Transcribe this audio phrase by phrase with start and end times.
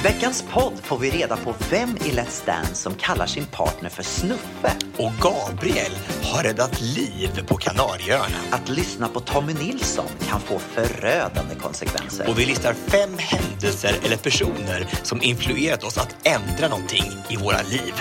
[0.00, 3.88] I veckans podd får vi reda på vem i Let's Dance som kallar sin partner
[3.88, 4.72] för Snuffe.
[4.96, 5.92] Och Gabriel
[6.22, 8.36] har räddat liv på Kanarieöarna.
[8.50, 12.28] Att lyssna på Tommy Nilsson kan få förödande konsekvenser.
[12.28, 17.62] Och vi listar fem händelser eller personer som influerat oss att ändra någonting i våra
[17.62, 17.94] liv.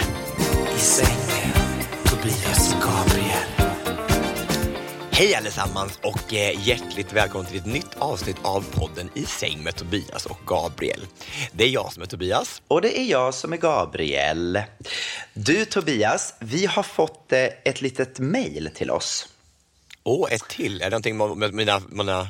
[0.75, 1.53] I sängen,
[2.03, 3.58] Tobias och Gabriel.
[5.20, 9.75] Hej allesammans och eh, hjärtligt välkommen till ett nytt avsnitt av podden I säng med
[9.75, 11.06] Tobias och Gabriel.
[11.52, 12.62] Det är jag som är Tobias.
[12.68, 14.62] Och det är jag som är Gabriel.
[15.34, 19.28] Du Tobias, vi har fått eh, ett litet mejl till oss.
[20.09, 20.81] Åh, ett till.
[20.81, 22.28] Är det någonting med mina, mina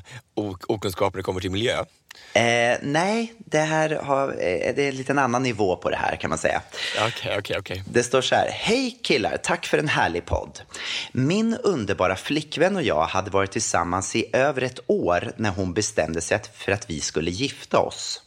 [0.67, 1.85] okunskaper när det kommer till miljö?
[2.33, 6.15] Eh, nej, det här har, eh, det är en liten annan nivå på det här
[6.15, 6.61] kan man säga.
[7.07, 7.57] Okay, okay.
[7.57, 7.81] Okay.
[7.91, 8.49] Det står så här.
[8.51, 10.61] Hej killar, tack för en härlig podd.
[11.11, 16.21] Min underbara flickvän och jag hade varit tillsammans i över ett år när hon bestämde
[16.21, 18.21] sig för att vi skulle gifta oss.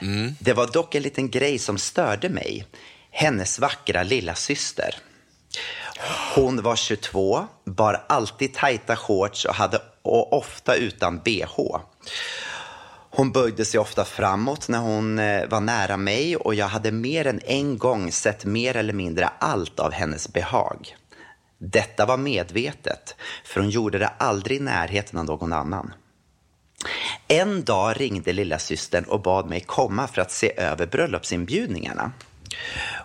[0.00, 0.34] Mm.
[0.40, 2.66] Det var dock en liten grej som störde mig.
[3.10, 4.94] Hennes vackra lilla syster.
[6.34, 11.76] Hon var 22, bar alltid tajta shorts och hade och ofta utan bh.
[13.10, 17.26] Hon böjde sig ofta framåt när hon eh, var nära mig och jag hade mer
[17.26, 20.96] än en gång sett mer eller mindre allt av hennes behag.
[21.58, 25.92] Detta var medvetet, för hon gjorde det aldrig i närheten av någon annan.
[27.28, 32.12] En dag ringde lilla systern och bad mig komma för att se över bröllopsinbjudningarna.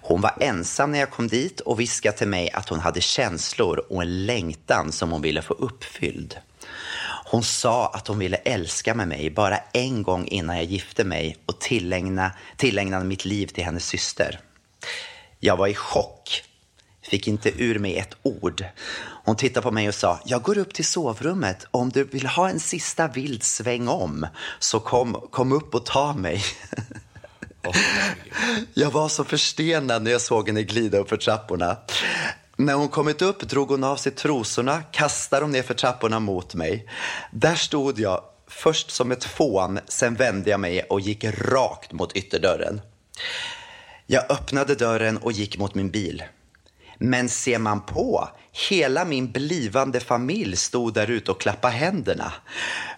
[0.02, 3.86] Hon var ensam när jag kom dit och viskade till mig att hon hade känslor
[3.90, 6.38] och en längtan som hon ville få uppfylld.
[7.26, 11.38] Hon sa att hon ville älska med mig bara en gång innan jag gifte mig
[11.46, 14.40] och tillägna, tillägnade mitt liv till hennes syster.
[15.40, 16.44] Jag var i chock.
[17.02, 18.66] Fick inte ur mig ett ord.
[19.24, 21.68] Hon tittade på mig och sa, jag går upp till sovrummet.
[21.72, 24.28] Om du vill ha en sista vild sväng om,
[24.60, 26.44] så kom, kom upp och ta mig.
[28.74, 31.78] jag var så förstenad när jag såg henne glida upp för trapporna.
[32.56, 36.56] När hon kommit upp drog hon av sig trosorna, kastade dem ner för trapporna mot
[36.56, 36.90] mig.
[37.32, 42.16] Där stod jag, först som ett fån, sen vände jag mig och gick rakt mot
[42.16, 42.82] ytterdörren.
[44.06, 46.24] Jag öppnade dörren och gick mot min bil.
[46.98, 48.30] Men ser man på,
[48.70, 52.34] hela min blivande familj stod där ute och klappade händerna.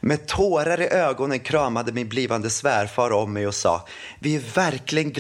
[0.02, 3.88] Med tårar i ögonen kramade min blivande svärfar om mig och sa
[4.20, 5.12] Vi är verkligen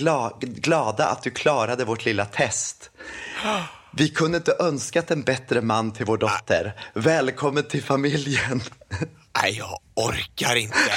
[0.41, 2.91] glada att du klarade vårt lilla test.
[3.91, 6.73] Vi kunde inte önskat en bättre man till vår dotter.
[6.93, 8.61] Välkommen till familjen.
[9.41, 10.91] Nej, jag orkar inte.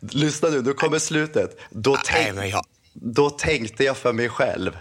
[0.00, 1.58] Lyssna nu, nu kommer slutet.
[1.70, 2.34] Då, tänk...
[2.34, 2.64] Nej, jag...
[2.92, 4.78] Då tänkte jag för mig själv.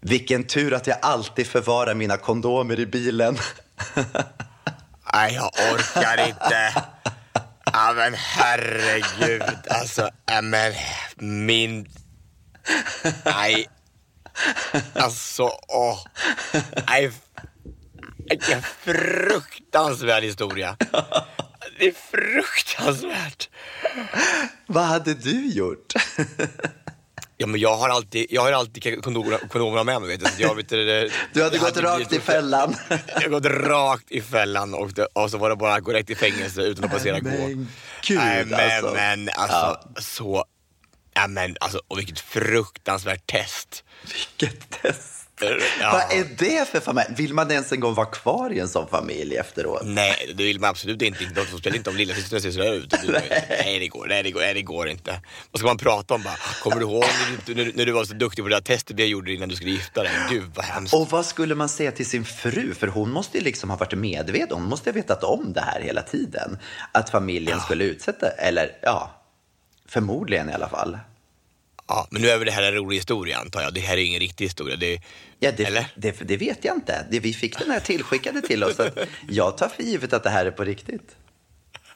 [0.00, 3.38] Vilken tur att jag alltid förvarar mina kondomer i bilen.
[5.12, 6.82] Nej, jag orkar inte.
[7.72, 9.42] Ja, men herregud.
[9.70, 10.10] Alltså,
[10.42, 10.74] men
[11.16, 11.88] min...
[13.24, 13.68] Nej,
[14.94, 15.98] Alltså, åh.
[16.88, 17.10] Nej,
[18.30, 20.76] vilken fruktansvärd historia.
[21.78, 23.48] Det är fruktansvärt.
[24.66, 25.92] Vad hade du gjort?
[27.40, 30.10] Ja, men jag har alltid, jag har alltid kondomerna, kondomerna med mig.
[30.10, 30.42] Vet du.
[30.42, 32.76] Jag, vet du, du hade gått hade rakt i fällan.
[32.88, 35.92] jag hade gått rakt i fällan och, det, och så var det bara att gå
[35.92, 37.30] rätt i fängelse utan att passera gå.
[37.30, 37.68] Men
[38.06, 38.92] gud men, alltså.
[38.94, 40.00] Men alltså, ja.
[40.00, 40.44] så...
[41.14, 43.84] Ja, men alltså, och vilket fruktansvärt test.
[44.12, 45.17] Vilket test.
[45.80, 45.92] Ja.
[45.92, 47.06] Vad är det för familj?
[47.16, 49.82] Vill man ens en gång vara kvar i en sån familj efteråt?
[49.84, 51.24] Nej, det vill man absolut inte.
[51.24, 52.94] De spelar inte om lilla systern ser sådär ut.
[53.48, 55.20] nej, det går, nej, det går, nej, det går inte.
[55.50, 56.36] Vad ska man prata om bara?
[56.62, 57.04] Kommer du ihåg
[57.46, 59.70] när när du var så duktig på det där testet vi gjorde innan du skulle
[59.70, 60.12] gifta dig?
[60.30, 60.94] Gud, vad hemskt.
[60.94, 62.74] Och vad skulle man säga till sin fru?
[62.74, 64.56] För hon måste ju liksom ha varit medveten.
[64.56, 66.58] Hon måste ha vetat om det här hela tiden.
[66.92, 67.64] Att familjen ja.
[67.64, 69.24] skulle utsätta, eller ja,
[69.88, 70.98] förmodligen i alla fall.
[71.88, 73.74] Ja, men nu är väl det här en rolig historia antar jag.
[73.74, 74.76] Det här är ingen riktig historia.
[74.76, 75.00] Det,
[75.38, 75.86] ja, det, eller?
[75.94, 77.06] Det, det, vet jag inte.
[77.10, 78.76] Det, vi fick den här tillskickade till oss.
[79.28, 81.16] jag tar för givet att det här är på riktigt.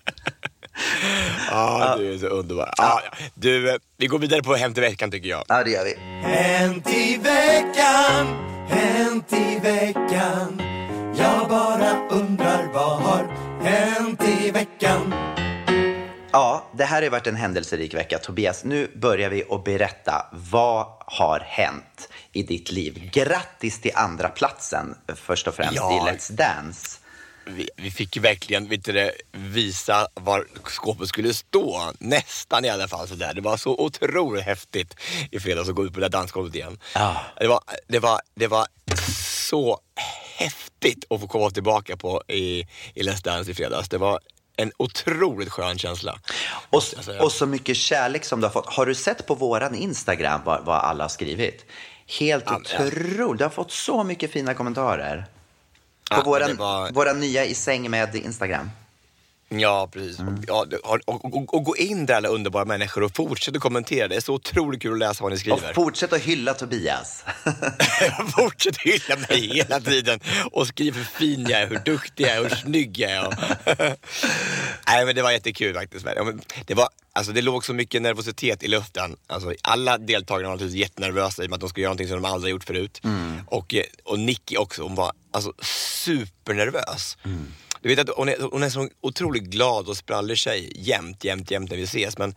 [1.50, 2.74] ja, du är så underbar.
[2.76, 3.02] Ja.
[3.34, 5.44] Du, vi går vidare på Hänt i veckan tycker jag.
[5.48, 5.94] Ja, det gör vi.
[6.28, 8.26] Hänt i veckan,
[8.68, 10.62] hänt i veckan.
[11.18, 13.24] Jag bara undrar vad har
[13.62, 15.14] hänt i veckan?
[16.32, 18.18] Ja, det här har varit en händelserik vecka.
[18.18, 20.26] Tobias, nu börjar vi att berätta.
[20.32, 23.10] Vad har hänt i ditt liv?
[23.12, 26.08] Grattis till andra platsen först och främst ja.
[26.08, 26.98] i Let's Dance.
[27.46, 31.92] Vi, vi fick ju verkligen vet du, visa var skåpet skulle stå.
[31.98, 33.08] Nästan i alla fall.
[33.08, 33.34] Så där.
[33.34, 34.94] Det var så otroligt häftigt
[35.30, 36.78] i fredags att gå ut på det där dansgolvet igen.
[36.94, 37.20] Ja.
[37.38, 38.66] Det, var, det, var, det var
[39.42, 39.80] så
[40.36, 42.60] häftigt att få komma tillbaka på i,
[42.94, 43.88] i Let's Dance i fredags.
[43.88, 44.20] Det var
[44.56, 46.18] en otroligt skön känsla.
[46.70, 46.82] Och,
[47.20, 48.66] och så mycket kärlek som du har fått.
[48.66, 51.64] Har du sett på våran Instagram vad, vad alla har skrivit?
[52.20, 53.38] Helt ja, otroligt.
[53.38, 55.26] Du har fått så mycket fina kommentarer.
[56.10, 56.92] På ja, våran, var...
[56.92, 58.70] våran nya I säng med Instagram.
[59.60, 60.18] Ja, precis.
[60.18, 60.42] Mm.
[60.46, 64.08] Ja, och, och, och, och, gå in där alla underbara människor och fortsätt att kommentera.
[64.08, 65.68] Det är så otroligt kul att läsa vad ni skriver.
[65.68, 67.24] Och fortsätt att hylla Tobias.
[68.36, 70.20] fortsätt hylla mig hela tiden
[70.52, 73.26] och skriv hur fin jag är, hur duktig jag är, hur snygg jag är.
[74.86, 76.06] Nej, men det var jättekul faktiskt.
[76.66, 79.16] Det, var, alltså, det låg så mycket nervositet i luften.
[79.26, 82.22] Alltså, alla deltagarna var naturligtvis jättenervösa i och med att de skulle göra någonting som
[82.22, 83.00] de aldrig gjort förut.
[83.04, 83.40] Mm.
[83.46, 85.52] Och, och Nicky också, hon var alltså,
[86.04, 87.16] supernervös.
[87.24, 87.46] Mm.
[87.82, 91.50] Du vet att hon är, hon är så otroligt glad och sprallig tjej jämt, jämt,
[91.50, 92.18] jämt när vi ses.
[92.18, 92.34] Men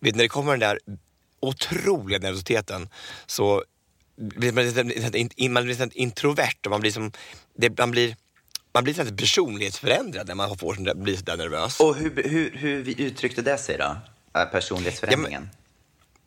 [0.00, 0.78] vet, när det kommer den där
[1.40, 2.88] otroliga nervositeten
[3.26, 3.64] så
[4.16, 7.12] blir man lite introvert och man blir som,
[7.56, 8.16] det, man blir
[8.74, 11.80] man blir lite personlighetsförändrad när man får, blir sådär nervös.
[11.80, 13.96] Och hur, hur, hur uttryckte det sig då?
[14.52, 15.32] Personlighetsförändringen?
[15.32, 15.55] Ja, men,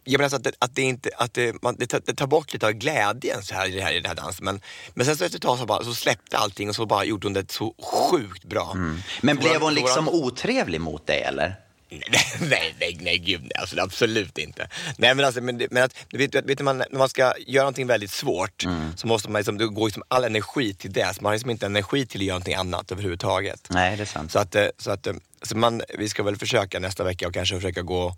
[0.09, 2.27] jag menar alltså att, det, att det inte, att det, man, det, tar, det tar
[2.27, 4.45] bort lite av glädjen så här i, det här, i den här dansen.
[4.45, 4.61] Men,
[4.94, 7.27] men sen så efter ett tag så, bara, så släppte allting och så bara gjorde
[7.27, 8.71] hon det så sjukt bra.
[8.73, 9.01] Mm.
[9.21, 10.15] Men så blev hon liksom våra...
[10.15, 11.56] otrevlig mot dig eller?
[12.39, 14.69] Nej, nej, nej, gud nej, alltså, absolut inte.
[14.97, 18.12] Nej, men, alltså, men, men att, vet, vet man, när man ska göra någonting väldigt
[18.12, 18.97] svårt mm.
[18.97, 21.15] så måste man liksom, det går liksom all energi till det.
[21.15, 23.67] Så man har liksom inte energi till att göra någonting annat överhuvudtaget.
[23.69, 24.31] Nej, det är sant.
[24.31, 27.33] Så, att, eh, så, att, eh, så man, vi ska väl försöka nästa vecka och
[27.33, 28.15] kanske försöka gå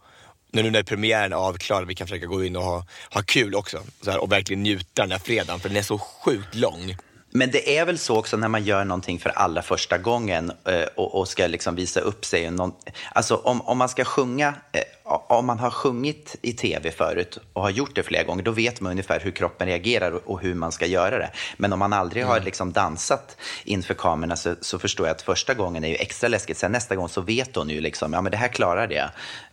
[0.52, 3.84] nu när premiären är avklarad, vi kan försöka gå in och ha, ha kul också.
[4.02, 6.96] Så här, och verkligen njuta den här fredagen, för den är så sjukt lång.
[7.34, 10.84] Men det är väl så också när man gör någonting för allra första gången eh,
[10.96, 12.52] och, och, ska liksom visa upp sig.
[12.52, 12.74] Någon,
[13.12, 17.62] alltså om, om man ska sjunga, eh, om man har sjungit i tv förut och
[17.62, 20.72] har gjort det flera gånger, då vet man ungefär hur kroppen reagerar och, hur man
[20.72, 21.32] ska göra det.
[21.58, 22.34] Men om man aldrig mm.
[22.34, 26.28] har liksom dansat inför kamerorna så, så, förstår jag att första gången är ju extra
[26.28, 26.58] läskigt.
[26.58, 29.10] Sen nästa gång så vet hon ju liksom, ja men det här klarar jag.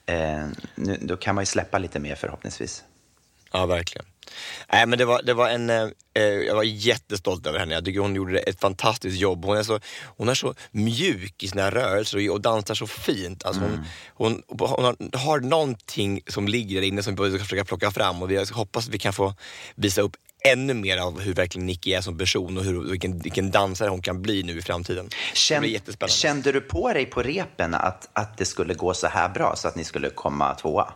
[0.06, 2.84] Eh, nu, då kan man ju släppa lite mer förhoppningsvis.
[3.52, 4.06] Ja, verkligen.
[4.72, 7.74] Nej, men det var, det var en, eh, eh, jag var jättestolt över henne.
[7.74, 9.44] Jag tycker hon gjorde ett fantastiskt jobb.
[9.44, 9.80] Hon är så,
[10.16, 13.44] hon är så mjuk i sina rörelser och, dansar så fint.
[13.44, 13.80] Alltså mm.
[14.14, 17.90] hon, hon, hon, har, har någonting som ligger där inne som vi ska försöka plocka
[17.90, 19.34] fram och vi hoppas att vi kan få
[19.74, 23.50] visa upp ännu mer av hur verkligen Nicky är som person och hur, vilken, vilken
[23.50, 25.08] dansare hon kan bli nu i framtiden.
[25.34, 29.56] Känn, kände du på dig på repen att, att det skulle gå så här bra
[29.56, 30.92] så att ni skulle komma tvåa?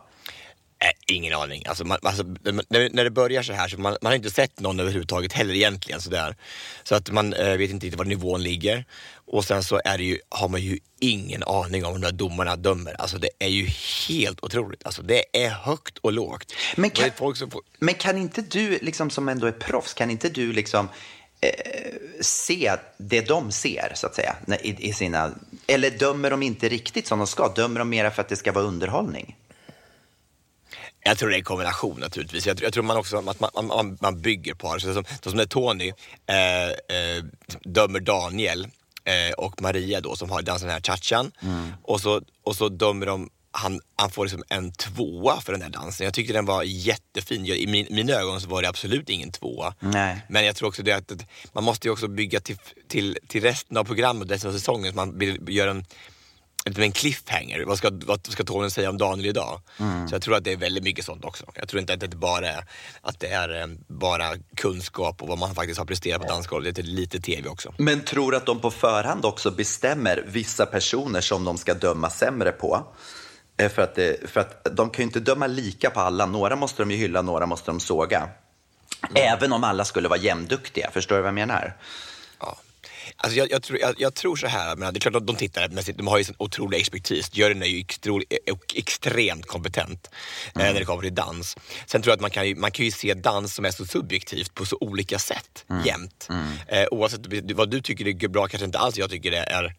[1.12, 1.62] Ingen aning.
[1.66, 2.22] Alltså, man, alltså,
[2.68, 6.00] när, det börjar så här så man, man har inte sett någon överhuvudtaget heller egentligen.
[6.00, 6.36] Sådär.
[6.82, 8.84] Så att man äh, vet inte riktigt var nivån ligger.
[9.26, 12.56] Och sen så är ju, har man ju ingen aning om hur de där domarna
[12.56, 13.00] dömer.
[13.00, 13.66] Alltså det är ju
[14.08, 14.86] helt otroligt.
[14.86, 16.52] Alltså det är högt och lågt.
[16.76, 17.34] Men kan, får...
[17.78, 20.88] men kan inte du, liksom, som ändå är proffs, kan inte du liksom
[21.40, 21.50] eh,
[22.20, 25.30] se det de ser, så att säga, i, i sina...
[25.66, 27.48] Eller dömer de inte riktigt som de ska?
[27.48, 29.36] Dömer de mera för att det ska vara underhållning?
[31.04, 32.46] Jag tror det är en kombination naturligtvis.
[32.46, 34.80] Jag tror, jag tror man också att man, man, man bygger på det.
[34.80, 35.92] Så som, som när Tony
[36.26, 37.24] eh, eh,
[37.64, 38.68] dömer Daniel
[39.04, 41.32] eh, och Maria då som har dansat den här chachan.
[41.42, 41.72] Mm.
[41.82, 45.68] Och, så, och så dömer de han, han får liksom en tvåa för den där
[45.68, 46.04] dansen.
[46.04, 47.46] Jag tyckte den var jättefin.
[47.46, 49.74] Jag, I min, mina ögon så var det absolut ingen tvåa.
[49.80, 50.20] Nej.
[50.28, 52.56] Men jag tror också det att, att man måste ju också bygga till,
[52.88, 55.84] till, till resten av programmet, resten av säsongen, så man göra en
[56.64, 57.64] en cliffhanger.
[57.64, 59.60] Vad ska, vad ska Tony säga om Daniel idag?
[59.78, 60.08] Mm.
[60.08, 61.44] Så jag tror att det är väldigt mycket sånt också.
[61.54, 62.64] Jag tror inte att det bara är,
[63.00, 66.76] att det är eh, bara kunskap och vad man faktiskt har presterat på dansgolvet.
[66.76, 67.74] Det är lite tv också.
[67.78, 72.52] Men tror att de på förhand också bestämmer vissa personer som de ska döma sämre
[72.52, 72.86] på?
[73.56, 76.26] Eh, För att, det, för att de kan ju inte döma lika på alla.
[76.26, 78.28] Några måste de ju hylla, några måste de såga.
[79.14, 80.90] Även om alla skulle vara jämnduktiga.
[80.90, 81.76] Förstår du vad jag menar?
[82.40, 82.56] Ja.
[83.22, 85.36] Alltså jag, jag, tror, jag, jag tror så här, men det är klart att de
[85.36, 87.30] tittar, men de har ju sån otrolig expertis.
[87.32, 87.84] Juryn är ju
[88.74, 90.10] extremt kompetent
[90.54, 91.56] eh, när det kommer till dans.
[91.86, 93.84] Sen tror jag att man kan, ju, man kan ju se dans som är så
[93.86, 96.28] subjektivt på så olika sätt jämt.
[96.68, 97.20] Eh, oavsett
[97.54, 99.74] vad du tycker är bra kanske inte alls jag tycker det är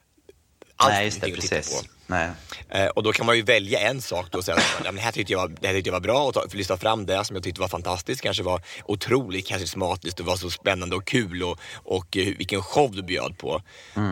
[0.75, 1.31] alls Nej, just det.
[1.31, 1.83] Precis.
[2.07, 2.29] Nej.
[2.69, 4.95] Eh, och då kan man ju välja en sak då och säga att ja, men
[4.95, 6.77] det här tyckte jag var, det här tyckte jag var bra och ta, för lyfta
[6.77, 8.21] fram det som jag tyckte var fantastiskt.
[8.21, 12.91] Kanske var otroligt karismatiskt och var så spännande och kul och, och eh, vilken show
[12.91, 13.61] du bjöd på.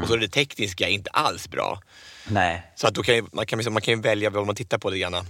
[0.01, 1.81] Och så är det tekniska inte alls bra.
[2.27, 2.71] Nej.
[2.75, 4.89] Så att då kan ju, man, kan, man kan ju välja vad man tittar på
[4.89, 5.25] lite grann.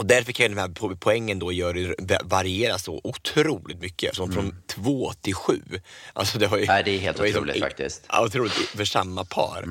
[0.00, 4.14] Och därför kan ju den här po- poängen då gör, variera så otroligt mycket.
[4.16, 5.60] Som från två till sju.
[6.12, 8.06] Alltså det, var ju, Nej, det är helt ju otroligt som- faktiskt.
[8.22, 9.64] Otroligt för samma par.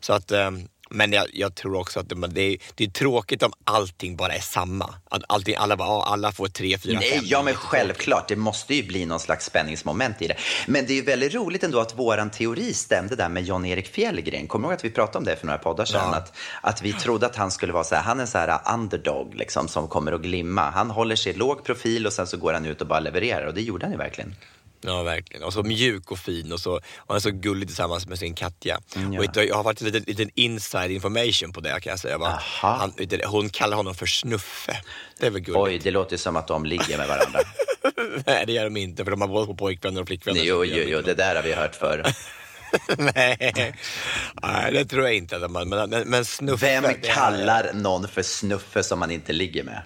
[0.00, 3.42] Så att, ehm, men jag, jag tror också att det, det, är, det är tråkigt
[3.42, 4.94] om allting bara är samma.
[5.08, 7.24] Att allting, alla, bara, alla får tre, fyra, Nej, fem.
[7.26, 10.36] ja men självklart, det måste ju bli någon slags spänningsmoment i det.
[10.66, 14.46] Men det är ju väldigt roligt ändå att våran teori stämde där med Jan-Erik Fjällgren.
[14.46, 16.08] Kommer du ihåg att vi pratade om det för några poddar sedan?
[16.12, 16.16] Ja.
[16.16, 19.34] Att, att vi trodde att han skulle vara så här, han är så här underdog
[19.34, 20.70] liksom, som kommer att glimma.
[20.70, 23.54] Han håller sig låg profil och sen så går han ut och bara levererar och
[23.54, 24.34] det gjorde han ju verkligen.
[24.80, 25.42] Ja, verkligen.
[25.42, 28.34] Och så mjuk och fin och så och han är så gullig tillsammans med sin
[28.34, 28.80] Katja.
[28.96, 29.20] Mm, ja.
[29.20, 32.18] och jag har varit lite, lite inside information på det kan jag säga.
[32.40, 32.92] Han,
[33.26, 34.82] hon kallar honom för Snuffe.
[35.18, 35.64] Det är väl gulligt?
[35.64, 37.40] Oj, det låter som att de ligger med varandra.
[38.26, 40.40] Nej, det gör de inte för de har både på pojkvänner och flickvänner.
[40.44, 42.06] jo, jo, jo, det där har vi hört förr.
[42.98, 43.74] Nej.
[44.42, 45.48] Nej, det tror jag inte.
[45.48, 46.80] Men, men, men Snuffe...
[46.80, 49.82] Vem kallar någon för snuffe som man inte ligger med?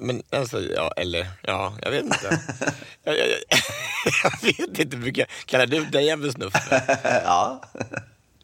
[0.00, 2.40] Men alltså, ja, eller, ja, jag vet inte.
[3.04, 3.38] jag, jag, jag,
[4.22, 6.82] jag vet inte, brukar, kallar du dig en Snuffe?
[7.24, 7.62] Ja,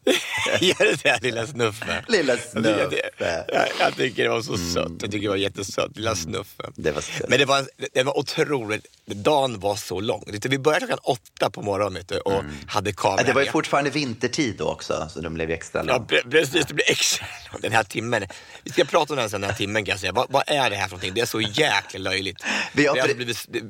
[0.61, 2.05] Gör du det, lilla Snuffe?
[2.07, 3.45] Lilla Jag tycker, det, Snuffe.
[3.53, 4.91] jag, jag tycker det var så sött.
[5.01, 6.63] Jag tycker det var jättesött, lilla Snuffe.
[6.75, 7.29] Det var sött.
[7.29, 10.23] Men det var, det var otroligt, dagen var så lång.
[10.49, 13.89] Vi började klockan åtta på morgonen du, och hade kamera Ja, det var ju fortfarande
[13.89, 16.05] vintertid då också, så de blev extra Ja, lång.
[16.05, 16.65] pre- precis.
[16.65, 17.61] Det blir extra lång.
[17.61, 18.25] Den här timmen.
[18.63, 20.11] Vi ska prata om den sen, den här timmen kan jag säga.
[20.11, 21.13] Vad, vad är det här för någonting?
[21.13, 22.43] Det är så jäkla löjligt.
[22.73, 23.61] Vi har det har pre- blivit, det,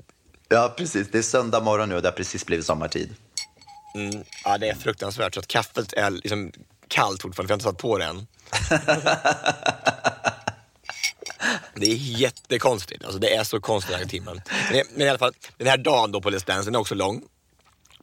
[0.50, 1.08] Ja, precis.
[1.12, 3.15] Det är söndag morgon nu och det har precis blivit sommartid.
[3.96, 5.34] Mm, ja, det är fruktansvärt.
[5.34, 6.51] Så att kaffet är liksom
[6.88, 8.27] kallt fortfarande, för jag har inte satt på det än.
[11.75, 13.03] Det är jättekonstigt.
[13.03, 14.41] Alltså, det är så konstigt den här timmen.
[14.72, 17.22] Men, i alla fall, den här dagen då på Let's Dance, den är också lång.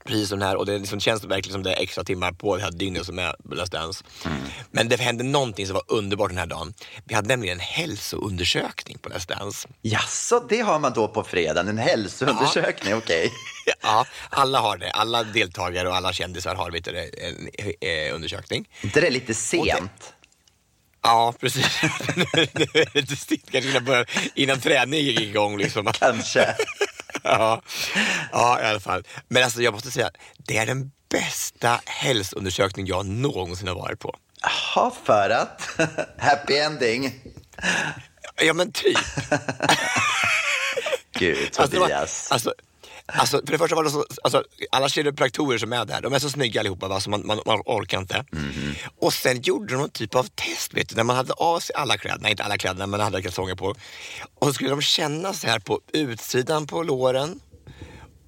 [0.05, 2.57] Precis som den här och det liksom känns verkligen som det är extra timmar på
[2.57, 4.05] det här dygnet som är Let's Dance.
[4.71, 6.75] Men det hände någonting som var underbart den här dagen.
[7.05, 9.69] Vi hade nämligen en hälsoundersökning på Let's Dance.
[9.83, 11.69] Jaså, det har man då på fredagen?
[11.69, 12.95] En hälsoundersökning?
[12.95, 13.33] Okej.
[13.83, 14.91] Ja, alla har det.
[14.91, 17.49] Alla deltagare och alla kändisar har vet du, en
[17.81, 18.69] eh, undersökning.
[18.95, 20.13] det är lite sent?
[21.03, 21.67] Ja, precis.
[22.17, 23.51] Nu är det lite stilt.
[23.51, 25.59] Kanske innan, innan träningen gick igång.
[25.59, 25.87] Liksom.
[25.93, 26.55] Kanske.
[27.23, 27.63] Ja.
[28.33, 29.05] ja, i alla fall.
[29.29, 34.15] Men alltså, jag måste säga, det är den bästa hälsoundersökning jag någonsin har varit på.
[34.43, 35.63] Jaha, för att?
[36.19, 37.21] Happy ending?
[38.43, 38.99] Ja, men typ.
[41.19, 41.93] Gud, Alltså, Tobias.
[42.01, 42.55] alltså, alltså,
[43.13, 46.31] för det första var det så, alltså, alla kiropraktorer som är där, de är så
[46.31, 47.01] snygga allihopa, va?
[47.01, 48.25] Så man, man, man orkar inte.
[48.33, 48.75] Mhm.
[49.01, 51.75] Och sen gjorde de någon typ av test, vet du, när man hade av sig
[51.77, 53.75] alla kläderna, inte alla kläderna, men hade kalsonger på.
[54.35, 57.41] Och så skulle de känna så här på utsidan på låren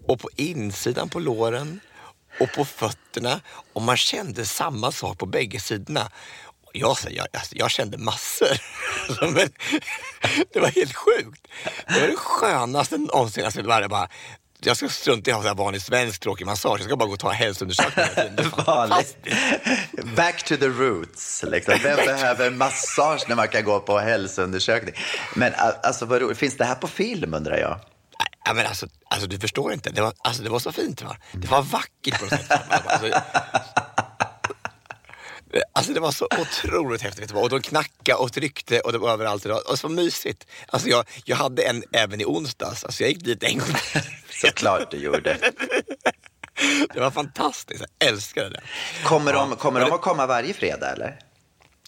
[0.06, 1.80] och på insidan på låren
[2.40, 3.40] och på fötterna.
[3.73, 6.11] Och man kände samma sak på bägge sidorna.
[6.73, 8.49] Jag, jag, alltså, jag kände massor.
[9.09, 9.49] Alltså, men,
[10.52, 11.47] det var helt sjukt.
[11.88, 13.45] Det var det skönaste någonsin.
[13.45, 14.09] Alltså, det var det bara,
[14.67, 16.81] jag ska strunta i att ha vanlig svensk tråkig massage.
[16.81, 18.07] Jag ska bara gå och ta hälsoundersökning.
[20.17, 21.45] Back to the roots.
[21.49, 21.75] Liksom.
[21.83, 24.95] Vem behöver massage när man kan gå på hälsoundersökning?
[25.35, 26.39] Men alltså, vad roligt.
[26.39, 27.81] finns det här på film undrar jag?
[28.45, 29.91] Ja, men alltså, alltså, du förstår inte.
[29.91, 31.03] Det var, alltså, det var så fint.
[31.03, 31.17] Va?
[31.33, 32.61] Det var vackert på något sätt.
[32.87, 33.21] Alltså,
[35.73, 37.23] Alltså det var så otroligt häftigt.
[37.23, 37.45] vet du vad.
[37.45, 39.43] Och de knackade och tryckte och det var överallt.
[39.43, 40.47] Det var, och så mysigt.
[40.69, 42.85] Alltså jag, jag hade en även i onsdags.
[42.85, 43.69] Alltså jag gick dit en gång.
[44.31, 45.39] Såklart du gjorde.
[46.95, 47.85] Det var fantastiskt.
[47.99, 48.61] Jag älskade det.
[49.05, 51.19] Kommer, de, kommer de att komma varje fredag eller?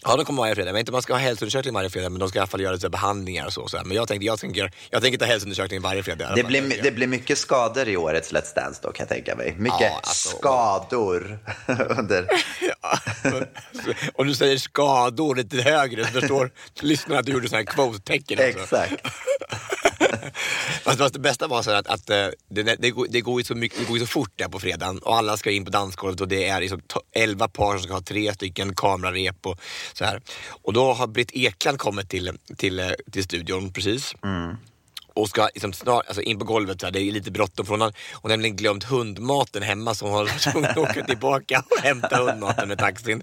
[0.05, 0.73] Ja, de kommer varje fredag.
[0.73, 2.73] Men inte man ska ha hälsoundersökning varje fredag, men de ska i alla fall göra
[2.73, 3.69] lite behandlingar och så.
[3.69, 3.81] så.
[3.85, 6.33] Men jag tänkte, jag tänker, jag tänker ta hälsoundersökning varje fredag.
[6.35, 9.55] Det blir, det blir mycket skador i årets Let's Dance då kan jag tänka mig.
[9.59, 11.39] Mycket Ja, alltså, skador
[11.99, 12.29] under...
[14.15, 18.39] Om du säger skador lite högre så förstår lyssnarna att du gjorde sådana här quote-tecken.
[18.39, 18.77] också.
[18.77, 19.07] Exakt.
[20.85, 23.45] Fast, fast det bästa var så att, att eh, det, det, går, det, går ju
[23.45, 25.71] så mycket, det går ju så fort där på fredagen och alla ska in på
[25.71, 29.61] dansgolvet och det är liksom to- 11 par som ska ha tre stycken kamerarep och
[29.93, 30.21] så här.
[30.63, 34.15] Och då har Britt Ekland kommit till, till, eh, till studion precis.
[35.19, 37.73] Och ska liksom snart, alltså in på golvet, så här, det är lite bråttom för
[37.73, 41.65] hon har, hon har nämligen glömt hundmaten hemma så hon har tvungen att åka tillbaka
[41.71, 43.23] och hämta hundmaten med taxin.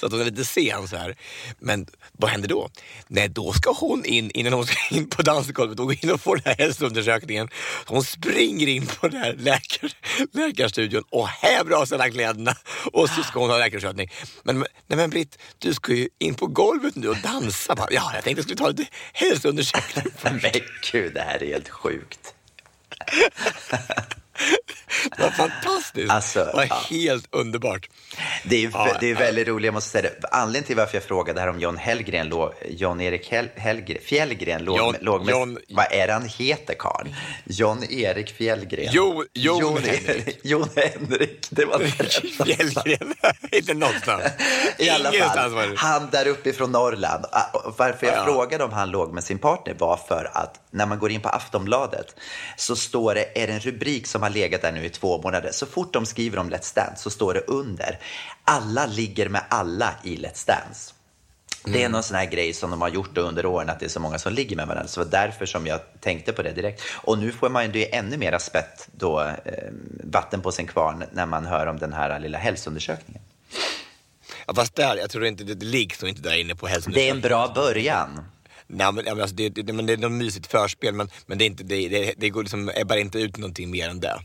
[0.00, 1.16] Så att hon är lite sen så här.
[1.58, 2.68] Men vad händer då?
[3.06, 6.20] Nej, då ska hon in innan hon ska in på dansgolvet och gå in och
[6.20, 7.48] få den här hälsoundersökningen.
[7.86, 9.92] Hon springer in på den här läkar,
[10.32, 12.54] läkarstudion och häver av sig alla kläderna
[12.92, 14.10] och så ska hon ha läkarundersökning.
[14.42, 17.74] Men, nej men Britt, du ska ju in på golvet nu och dansa.
[17.74, 20.40] Bara, Ja, jag tänkte att jag skulle ta lite hälsoundersökning Men
[20.92, 22.34] gud, det här är helt sjukt.
[25.16, 26.10] Det var fantastiskt.
[26.10, 26.82] Alltså, det var ja.
[26.90, 27.88] helt underbart.
[28.44, 29.18] Det är, Ja, det är ja.
[29.18, 30.28] väldigt roligt, jag måste säga det.
[30.28, 32.32] Anledningen till varför jag frågade här om John Hellgren
[32.68, 37.06] John-Erik Hell, Hellgren, Fjällgren låg, John- låg med, John- vad är det han heter karl?
[37.46, 38.88] John-Erik Fjällgren.
[38.92, 40.38] Jo- Jon Jon Henrik.
[40.44, 42.44] Jon Henrik, det var det.
[42.44, 43.14] Fjällgren.
[43.52, 44.22] Inte någonstans.
[44.78, 47.24] I alla fall, han där uppe från Norrland.
[47.32, 48.24] Ah, Varför jag Ja.
[48.24, 51.28] frågade om han låg med sin partner var för att när man går in på
[51.28, 52.14] Aftonbladet
[52.56, 55.50] så står det, är det en rubrik som har legat där nu i två månader.
[55.52, 57.98] Så fort de skriver om Let's Dance så står det under,
[58.44, 60.94] alla ligger med alla i Let's Dance.
[61.64, 61.92] Det är Mm.
[61.92, 64.18] någon sån här grej som de har gjort under åren, att det är så många
[64.18, 64.88] som ligger med varandra.
[64.88, 66.82] Så det var därför som jag tänkte på det direkt.
[66.94, 69.34] Och nu får man ju ännu mer spett då, eh,
[70.04, 73.22] vatten på sin kvarn när man hör om den här lilla hälsoundersökningen.
[74.46, 76.70] Ja, fast där, jag tror inte det, ligger nog inte där inne på Det är
[76.70, 77.20] en hälsoundersökningen.
[77.20, 78.20] bra början.
[78.72, 81.44] Nej, men, ja, alltså, det, det, men det är något mysigt förspel, men, men det,
[81.44, 84.20] är inte, det, det, det går liksom, ebbar inte ut någonting mer än det.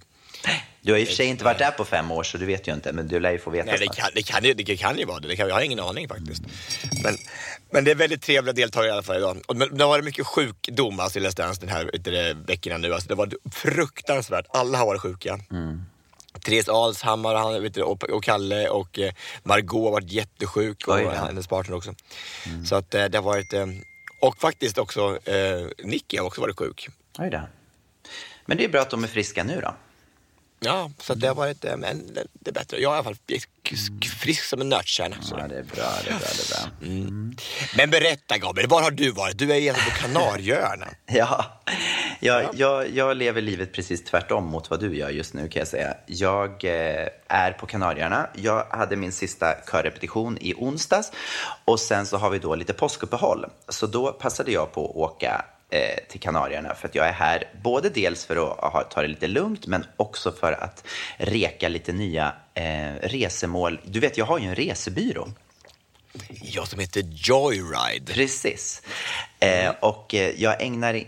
[0.82, 2.68] Du har i och för sig inte varit där på fem år, så du vet
[2.68, 4.78] ju inte, men du lär ju få veta Nej, det kan, det, kan, ju- det
[4.78, 5.28] kan ju vara det.
[5.28, 6.44] det kan, jag har ingen aning faktiskt.
[7.04, 7.18] Men,
[7.72, 9.38] men det är väldigt trevliga deltagare i alla fall idag.
[9.48, 12.78] Och, men, det har varit mycket sjukdom alltså, i Let's Dance den här det, veckorna
[12.78, 12.94] nu.
[12.94, 14.46] Alltså, det var fruktansvärt.
[14.50, 15.40] Alla har varit sjuka.
[16.46, 19.12] Therese Alshammar han, vet du, och, och Kalle och eh,
[19.44, 21.10] Margot har varit jättesjuk och Oj då.
[21.10, 21.96] hennes partner också.
[22.66, 23.54] Så att eh, det har varit...
[24.26, 26.90] Och faktiskt också eh, Nicky har också varit sjuk.
[27.20, 27.42] Oj då.
[28.46, 29.76] Men det är bra att de är friska nu då.
[30.66, 32.78] Ja, så det har varit eh, men det, är bättre.
[32.78, 33.16] Jag är i alla fall
[34.22, 35.16] frisk, som en nötkärna.
[35.32, 36.90] Ja, det är bra, det är bra, det är bra.
[37.78, 39.38] Men berätta Gabriel, var har du varit?
[39.38, 40.88] Du är ju på Kanarieöarna.
[41.08, 41.46] Ja,
[42.20, 45.68] jag, jag, jag lever livet precis tvärtom mot vad du gör just nu kan jag
[45.68, 45.98] säga.
[46.06, 48.30] Jag eh, är på Kanarieöarna.
[48.36, 51.12] Jag hade min sista körrepetition i onsdags
[51.66, 53.46] och sen så har vi då lite påskuppehåll.
[53.70, 55.46] Så då passade jag på att åka
[56.10, 59.28] till Kanarieöarna för att jag är här både dels för att ha, ta det lite
[59.28, 60.84] lugnt men också för att
[61.18, 63.80] reka lite nya eh, resemål.
[63.84, 65.28] Du vet, jag har ju en resebyrå.
[66.42, 68.14] Jag som heter Joyride.
[68.14, 68.82] Precis.
[69.40, 71.02] Eh, och eh, jag ägnar eh,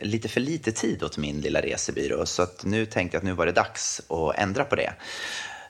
[0.00, 3.32] lite för lite tid åt min lilla resebyrå, så att nu tänkte jag att nu
[3.32, 4.92] var det dags att ändra på det.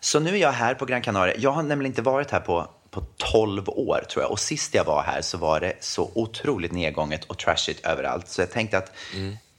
[0.00, 1.34] Så nu är jag här på Gran Canaria.
[1.38, 4.32] Jag har nämligen inte varit här på, på 12 år, tror jag.
[4.32, 8.28] Och sist jag var här så var det så otroligt nedgånget och trashigt överallt.
[8.28, 8.92] Så jag tänkte att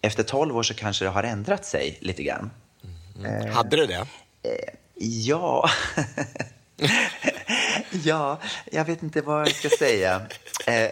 [0.01, 2.51] efter 12 år så kanske det har ändrat sig lite grann.
[3.53, 4.07] Hade du det?
[4.99, 5.69] Ja.
[8.03, 8.39] ja,
[8.71, 10.21] jag vet inte vad jag ska säga.
[10.67, 10.89] Eh,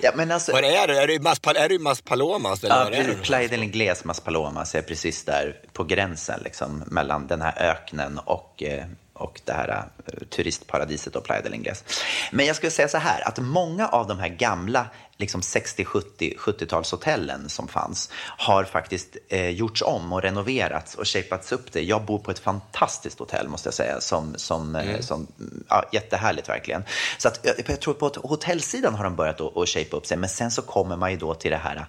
[0.00, 0.98] ja, men alltså, Var är du?
[0.98, 2.64] Är du Mas, är du Mas Palomas?
[2.64, 3.14] Eller Ja, är du?
[3.14, 8.18] Playa del Ingles, Mas Palomas är precis där på gränsen liksom, mellan den här öknen
[8.18, 8.84] och, eh,
[9.16, 11.84] och det här eh, turistparadiset och Playa del Ingles.
[12.32, 14.86] Men jag skulle säga så här, att många av de här gamla
[15.18, 21.52] liksom 60, 70, 70-talshotellen som fanns har faktiskt eh, gjorts om och renoverats och shapats
[21.52, 21.82] upp det.
[21.82, 25.26] Jag bor på ett fantastiskt hotell måste jag säga, som, som, eh, som
[25.68, 26.84] ja, jättehärligt verkligen.
[27.18, 30.16] Så att, jag, jag tror på hotellsidan har de börjat att, att shape upp sig,
[30.16, 31.86] men sen så kommer man ju då till det här,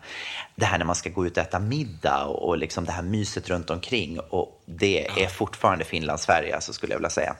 [0.55, 3.03] det här när man ska gå ut och äta middag och, och liksom det här
[3.03, 7.35] myset runt omkring och det är fortfarande Finland-Sverige, alltså, skulle jag vilja säga.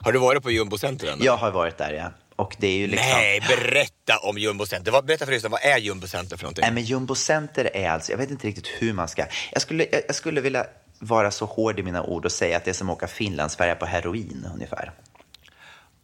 [0.00, 1.18] Har du varit på Jumbo Center än?
[1.22, 2.10] Jag har varit där, ja.
[2.38, 3.08] Och det är ju liksom...
[3.10, 4.92] Nej, berätta om Jumbo Center.
[4.92, 6.62] Vad- Berätta för lyssnarna, vad är Jumbo Center för någonting?
[6.62, 9.24] Nej, men Jumbo Center är alltså, jag vet inte riktigt hur man ska...
[9.52, 10.66] Jag skulle, jag, jag skulle vilja
[10.98, 13.74] vara så hård i mina ord och säga att det är som att åka Finlandsfärja
[13.74, 14.92] på heroin ungefär.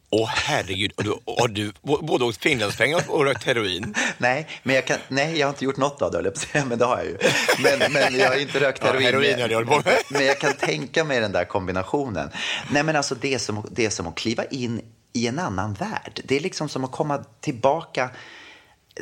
[0.09, 3.95] Åh herregud, och du, och du både åkt finlandspengar och rökt heroin.
[4.17, 6.77] Nej, men jag, kan, nej, jag har inte gjort något av det, höll jag men
[6.77, 7.17] det har jag ju.
[7.63, 9.05] Men, men jag har inte rökt Ja, heroin.
[9.05, 9.93] heroin har du hållit på med.
[10.09, 12.29] Men jag kan tänka mig den där kombinationen.
[12.71, 14.81] Nej, men alltså det är som, det är som att kliva in
[15.15, 16.21] i en annan värld.
[16.23, 18.11] Det är liksom som att komma tillbaka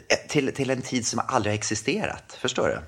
[0.09, 2.37] eh, till, till en tid som aldrig har existerat.
[2.39, 2.79] Förstår du?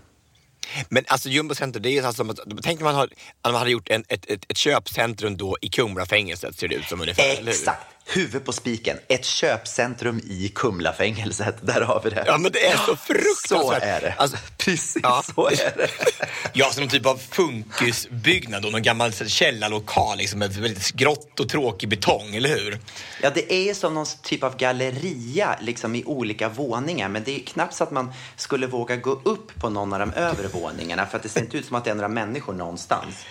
[0.90, 3.10] Men alltså Jumbo Center, det är alltså som att, tänk om man, har,
[3.44, 7.02] man hade gjort en, ett, ett, ett köpcentrum då i Kumlafängelset, ser det ut som
[7.02, 7.48] ungefär.
[7.48, 7.95] Exakt.
[8.08, 8.98] Huvud på spiken.
[9.08, 11.56] Ett köpcentrum i Kumlafängelset.
[11.62, 12.24] Där har vi det.
[12.28, 13.82] Ja, men det är så fruktansvärt.
[13.82, 14.14] Så är det.
[14.18, 15.24] Alltså, Precis ja.
[15.36, 15.90] så är det.
[16.54, 21.50] Ja, som någon typ av funkisbyggnad, då, någon gammal källarlokal, liksom, med väldigt grått och
[21.50, 22.80] tråkig betong, eller hur?
[23.22, 27.10] Ja, det är som någon typ av galleria liksom i olika våningar.
[27.10, 30.14] Men det är knappt så att man skulle våga gå upp på någon av de
[30.14, 31.06] övre våningarna.
[31.06, 33.26] För att det ser inte ut som att det är några människor någonstans.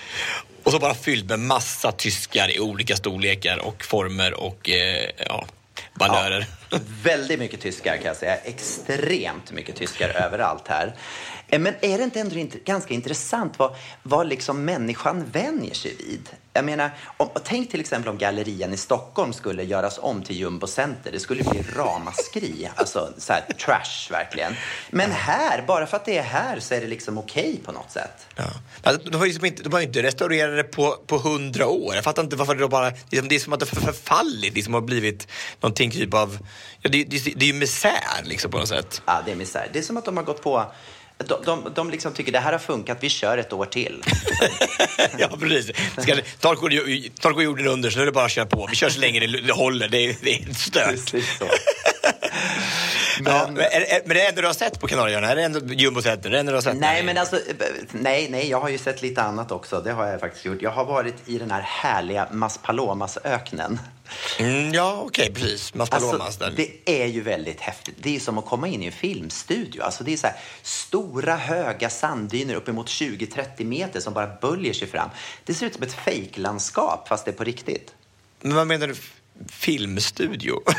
[0.65, 5.47] Och så bara fylld med massa tyskar i olika storlekar och former och eh, ja,
[5.95, 6.47] valörer.
[6.71, 8.37] Ja, väldigt mycket tyskar kan jag säga.
[8.37, 10.95] Extremt mycket tyskar överallt här.
[11.49, 15.95] Eh, Men är det inte ändå int- ganska intressant vad, vad liksom människan vänjer sig
[15.99, 16.29] vid?
[16.53, 20.67] Jag menar, om, tänk till exempel om Gallerian i Stockholm skulle göras om till Jumbo
[20.67, 21.13] Center.
[21.13, 22.71] Det skulle bli ramaskri.
[22.77, 24.55] Alltså, så här, trash verkligen.
[24.91, 27.91] Men här, bara för att det är här så är det liksom okej på något
[27.91, 28.27] sätt.
[28.37, 28.45] Ja.
[28.83, 31.95] Alltså, de har liksom inte, de har ju inte restaurerat det på, på hundra år.
[31.95, 32.93] Jag fattar inte varför det då bara...
[33.11, 35.29] Liksom, det är som att det har förfallit, liksom har blivit
[35.61, 36.39] någonting typ av...
[36.81, 39.03] Ja, det, det, det är ju misär liksom på något sätt.
[39.07, 39.69] Ja, det är misär.
[39.73, 40.73] Det är som att de har gått på...
[41.19, 44.03] De, de, de liksom tycker det här har funkat, vi kör ett år till.
[45.19, 45.77] ja, precis.
[45.99, 46.17] Ska,
[47.33, 48.67] går jorden under, så är det bara att köra på.
[48.71, 49.89] Vi kör så länge det, det håller.
[49.89, 51.15] Det det är stört.
[53.25, 55.31] Ja, men, är, men det enda du har sett på Kanarieöarna?
[55.31, 56.31] Är det ändå Jumbo Center?
[56.31, 56.77] Det enda du har sett?
[56.77, 57.39] Nej, men alltså,
[57.91, 59.81] nej, nej, jag har ju sett lite annat också.
[59.81, 60.63] Det har jag faktiskt gjort.
[60.63, 63.79] Jag har varit i den här härliga Maspalomas-öknen.
[64.39, 65.75] Mm, ja, okej, precis.
[65.75, 67.95] Maspalomas Alltså, det är ju väldigt häftigt.
[67.99, 69.83] Det är som att komma in i en filmstudio.
[69.83, 74.89] Alltså, det är så här, stora, höga sanddyner uppemot 20-30 meter som bara böljer sig
[74.89, 75.11] fram.
[75.45, 77.95] Det ser ut som ett fejklandskap, fast det är på riktigt.
[78.41, 78.95] Men vad menar du?
[79.49, 80.63] Filmstudio?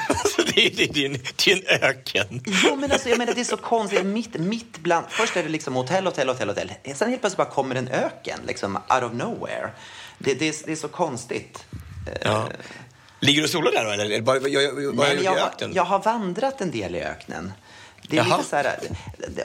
[0.55, 1.13] Det, är, det, är, en,
[1.45, 2.41] det är en öken.
[2.63, 4.05] Jo, men alltså, jag menar, det är så konstigt.
[4.05, 5.05] Mitt, mitt bland...
[5.09, 6.71] Först är det liksom hotell, hotell, hotell, hotell.
[6.95, 9.69] Sen helt plötsligt bara kommer en öken, liksom out of nowhere.
[10.17, 11.65] Det, det, är, det är så konstigt.
[12.21, 12.49] Ja.
[13.19, 13.91] Ligger du och solar där då?
[13.91, 14.21] Eller?
[14.21, 17.51] bara, jag, jag, Nej, jag, jag, har- jag har vandrat en del i öknen.
[18.09, 18.37] Det är Jaha.
[18.37, 18.75] lite så här,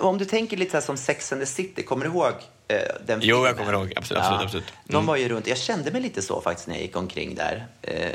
[0.00, 2.32] om du tänker lite så här som Sex and the City, kommer du ihåg
[2.68, 3.56] eh, den Jo, jag filmen?
[3.66, 3.92] kommer ihåg.
[3.96, 4.64] Absolut, absolut, absolut.
[4.84, 5.06] De Mm.
[5.06, 7.66] var ju runt, jag kände mig lite så faktiskt när jag gick omkring där.
[7.82, 8.08] Eh,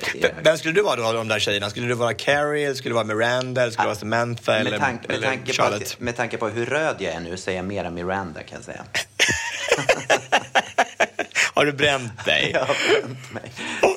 [0.43, 1.69] Vem skulle du vara då av de där tjejerna?
[1.69, 4.71] Skulle du vara Carrie, eller skulle du vara Miranda, eller skulle du vara Samantha eller,
[4.71, 5.81] med, tank, med, eller tanke på Charlotte?
[5.81, 8.55] att, med tanke på hur röd jag är nu så är jag mera Miranda kan
[8.57, 8.83] jag säga.
[11.55, 12.49] Har du bränt dig?
[12.53, 13.51] Jag har bränt mig.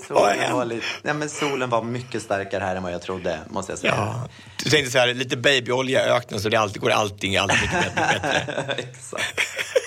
[0.08, 3.72] Solen var, lite, nej, men solen var mycket starkare här än vad jag trodde, måste
[3.72, 3.94] jag säga.
[3.96, 4.28] Ja.
[4.64, 7.94] Du tänkte så här, lite babyolja i öknen så det alltid, går allting alltid mycket
[7.94, 8.74] bättre.
[8.78, 9.40] Exakt.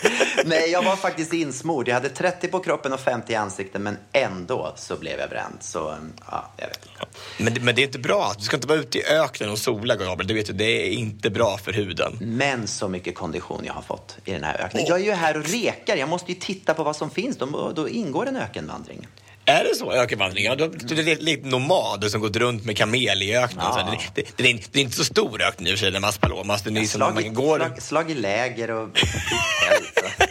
[0.45, 1.87] Nej, jag var faktiskt insmord.
[1.87, 5.57] Jag hade 30 på kroppen och 50 i ansiktet, men ändå så blev jag bränd.
[5.59, 5.95] Så,
[6.31, 7.05] ja, jag vet inte.
[7.37, 8.33] Men, det- men det är inte bra.
[8.37, 10.27] Du ska inte vara ute i öknen och sola, Gabriel.
[10.27, 12.17] Du vet ju, det är inte bra för huden.
[12.21, 14.85] Men så mycket kondition jag har fått i den här öknen.
[14.87, 15.95] Jag är ju här och rekar.
[15.95, 17.37] Jag måste ju titta på vad som finns.
[17.37, 19.07] Då, då ingår en ökenvandring.
[19.45, 20.45] Är det så, ökenvandring?
[20.45, 23.65] Ja, då är lite nomader som gått runt med kamel i öknen.
[23.69, 23.97] Ja.
[24.15, 25.91] Det, det, det, är, inte- det är inte så stor öken i och för sig,
[25.91, 26.61] den Maspalomas.
[26.63, 27.57] Den är som om man Slag, går...
[27.59, 30.30] slag, slag i läger och tält.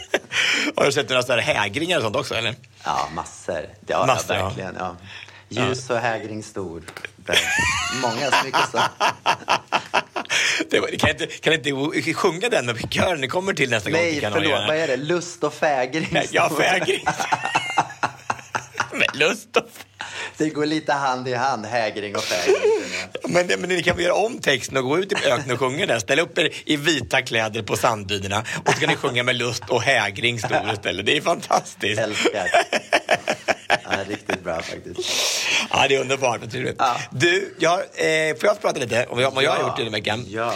[0.75, 2.55] Har du sett några sådana här hägringar och sånt också, eller?
[2.83, 3.65] Ja, massor.
[3.79, 4.41] Det har Massor, ja.
[4.41, 4.75] jag verkligen.
[4.79, 4.95] Ja.
[5.49, 6.83] Ljus och hägring stor.
[8.01, 8.79] Många så mycket så.
[10.69, 13.99] Det, kan inte, kan inte sjunga den med kören ni kommer till nästa gång?
[13.99, 14.33] Nej, förlåt.
[14.33, 14.67] Kanarieöarna?
[14.67, 14.97] Vad är det?
[14.97, 16.07] Lust och fägring.
[16.11, 17.05] Nej, Ja, fägring.
[18.91, 19.63] Men lust och...
[20.37, 22.80] Det går lite hand i hand, hägring och fägring.
[23.27, 25.85] Men, men ni kan väl göra om texten och gå ut i öknen och sjunga
[25.85, 26.01] den.
[26.01, 29.63] Ställa upp er i vita kläder på sanddynerna och så ska ni sjunga med lust
[29.69, 31.05] och hägring stor istället.
[31.05, 32.01] Det är fantastiskt.
[32.01, 32.49] Älskar.
[33.67, 35.09] Ja, riktigt bra faktiskt.
[35.69, 36.41] Ja, det är underbart.
[36.41, 36.75] Naturligt.
[36.79, 36.97] Ja.
[37.11, 40.25] Du, jag, eh, får jag prata lite om vad jag har gjort den här veckan?
[40.29, 40.53] Ja.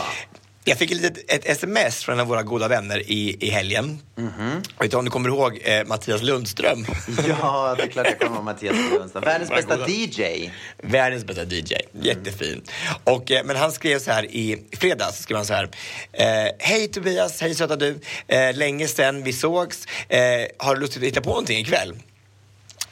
[0.68, 4.02] Jag fick ett, ett sms från en av våra goda vänner i, i helgen.
[4.16, 4.62] Mhm.
[4.80, 6.86] Vet du om du kommer ihåg eh, Mattias Lundström?
[7.28, 9.24] Ja, det är klart jag kommer ihåg Mattias Lundström.
[9.24, 9.88] Världens bästa goda.
[9.90, 10.52] DJ.
[10.84, 11.74] Världens bästa DJ.
[12.02, 12.62] Jättefin.
[13.04, 15.20] Och, eh, men han skrev så här i fredags.
[15.20, 15.70] Skrev han så här.
[16.12, 18.00] Eh, Hej Tobias, hej söta du.
[18.28, 19.86] Eh, länge sedan vi sågs.
[20.10, 20.20] Eh,
[20.58, 21.94] har du lust att hitta på någonting ikväll?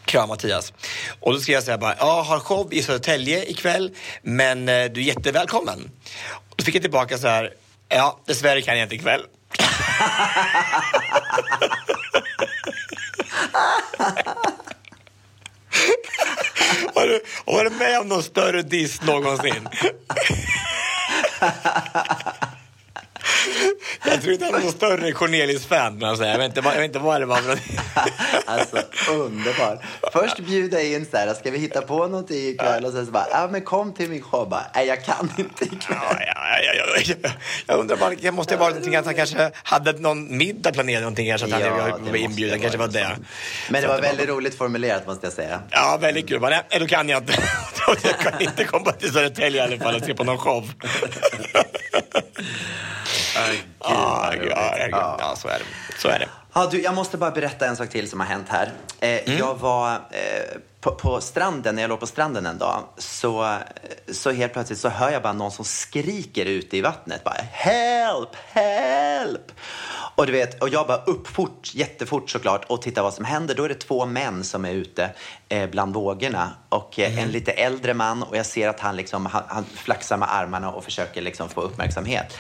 [0.06, 0.74] Kram Mattias.
[1.20, 4.86] Och då skrev jag så här bara, ja, har show i Södertälje ikväll, men eh,
[4.86, 5.92] du är jättevälkommen.
[6.34, 7.54] Och då fick jag tillbaka så här,
[7.96, 9.22] ja, dessvärre kan jag inte ikväll.
[16.96, 19.68] Har du har du varit med om någon större diss någonsin?
[24.06, 26.84] Jag tror inte han är någon större Cornelis-fan, men alltså, jag, vet inte, jag vet
[26.84, 27.42] inte vad det var.
[27.48, 27.58] Men...
[28.46, 28.78] Alltså
[29.12, 29.86] underbar.
[30.14, 32.86] Först bjuda in så här, ska vi hitta på någonting ikväll?
[32.86, 34.50] Och sen så bara, ja men kom till min show.
[34.50, 35.80] Bara, Nej, jag kan inte ikväll.
[35.90, 37.30] Ja, ja, ja, ja, ja.
[37.68, 41.02] Jag undrar bara, det måste ha varit någonting att han kanske hade någon middag planerad
[41.02, 43.08] någonting kanske, att han Ja, var det inbjuden, kanske var det.
[43.16, 43.28] sånt.
[43.70, 45.60] Men det var att väldigt roligt formulerat måste jag säga.
[45.72, 46.42] Ja, väldigt kul.
[46.42, 47.34] Nej, då kan jag inte.
[48.04, 50.70] Jag kan inte komma till Södertälje i alla fall och se på någon show.
[53.80, 54.34] Ja,
[54.92, 55.18] Ja.
[55.20, 56.00] ja, så är det.
[56.02, 56.28] Så är det.
[56.54, 58.72] Ja, du, jag måste bara berätta en sak till som har hänt här.
[59.00, 60.00] Eh, Jag var eh,
[60.82, 63.56] på, på stranden, när jag låg på stranden en dag, så,
[64.12, 67.24] så helt plötsligt så hör jag bara någon som skriker ute i vattnet.
[67.24, 69.52] Bara, help, help!
[70.16, 73.56] Och, du vet, och jag bara upp fort, jättefort såklart och tittar vad som händer.
[73.56, 75.10] Då är det två män som är ute
[75.50, 79.26] eh, bland vågorna och eh, en lite äldre man och jag ser att han, liksom,
[79.26, 82.38] han, han flaxar med armarna och försöker liksom få uppmärksamhet.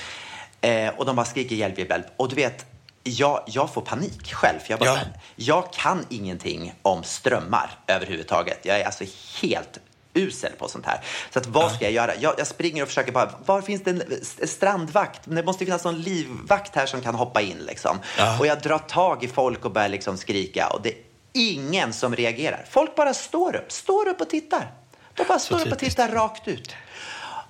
[0.64, 2.06] Eh, och de bara skriker hjälp, hjälp, hjälp.
[2.18, 2.66] Och du vet,
[3.04, 4.60] jag, jag får panik själv.
[4.68, 5.00] Jag, bara, Ja.
[5.36, 8.60] jag kan ingenting om strömmar överhuvudtaget.
[8.64, 9.04] Jag är alltså
[9.42, 9.80] helt
[10.14, 11.02] usel på sånt här.
[11.34, 12.16] Så att, vad ska jag göra?
[12.16, 14.04] Jag, jag springer och försöker bara, var finns det en
[14.48, 15.22] strandvakt?
[15.24, 18.00] Det måste finnas någon livvakt här som kan hoppa in liksom.
[18.18, 18.40] Ja.
[18.40, 20.96] Och jag drar tag i folk och börjar liksom skrika och det är
[21.34, 22.66] ingen som reagerar.
[22.70, 24.72] Folk bara står upp, står upp och tittar.
[25.14, 25.98] De bara står upp och typiskt.
[26.00, 26.76] tittar rakt ut.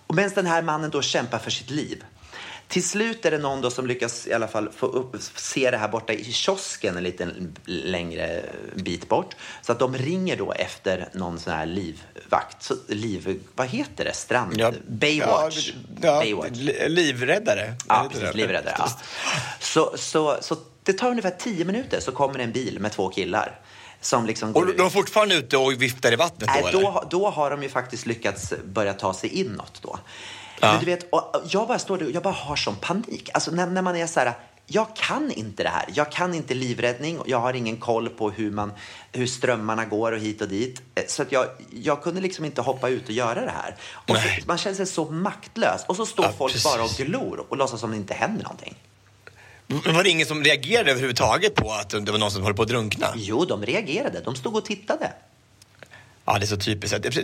[0.07, 2.03] Och medan den här mannen då kämpar för sitt liv.
[2.67, 5.77] Till slut är det någon då som lyckas i alla fall få upp, se det
[5.77, 8.41] här borta i kiosken en liten längre
[8.75, 9.35] bit bort.
[9.61, 12.63] Så att de ringer då efter någon sån här livvakt.
[12.63, 14.13] Så, liv, vad heter det?
[14.13, 14.53] Strand?
[14.57, 15.71] Ja, Baywatch.
[16.01, 16.49] Ja, Baywatch.
[16.57, 17.73] li- Livräddare.
[17.87, 18.35] Ja, precis.
[18.35, 18.75] Livräddare.
[18.77, 18.89] Ja.
[19.59, 23.59] Så, så, så det tar ungefär tio minuter så kommer en bil med två killar.
[24.01, 26.81] Som liksom går Och de är fortfarande ute och viftar i vattnet då, Nej, eller?
[26.81, 29.99] då, då har de ju faktiskt lyckats börja ta sig inåt då.
[30.63, 30.71] Ja.
[30.71, 33.29] Men du vet, och jag bara står där och jag bara har sån panik.
[33.33, 34.33] Alltså när, när man är så här,
[34.67, 35.85] jag kan inte det här.
[35.93, 38.71] Jag kan inte livräddning och jag har ingen koll på hur, man,
[39.11, 40.81] hur strömmarna går och hit och dit.
[40.95, 43.75] Eh, Så att jag, jag kunde liksom inte hoppa ut och göra det här.
[44.07, 45.85] Och så, man känner sig så maktlös.
[45.87, 46.71] Och så står Ja, folk precis.
[46.73, 48.75] bara och glor och låtsas som det inte händer någonting.
[49.67, 52.61] Men var det ingen som reagerade överhuvudtaget på att det var någon som höll på
[52.61, 53.07] att drunkna?
[53.15, 54.19] Jo, de reagerade.
[54.25, 55.11] De stod och tittade.
[56.25, 57.05] Ja, det är så typiskt.
[57.05, 57.21] Alltså,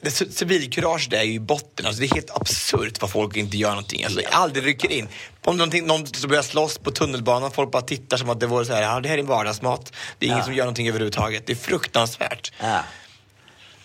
[0.00, 1.86] det, civilkurage det är ju i botten.
[1.86, 4.04] Alltså, det är helt absurt vad folk inte gör någonting.
[4.04, 5.08] Alltså, aldrig rycker in.
[5.44, 8.64] Om någonting, någon som börjar slåss på tunnelbanan, folk bara tittar som att det vore
[8.64, 9.92] så här, ja, det här är vardagsmat.
[10.18, 10.44] Det är ingen Ja.
[10.44, 11.46] som gör någonting överhuvudtaget.
[11.46, 12.52] Det är fruktansvärt.
[12.60, 12.80] Ja.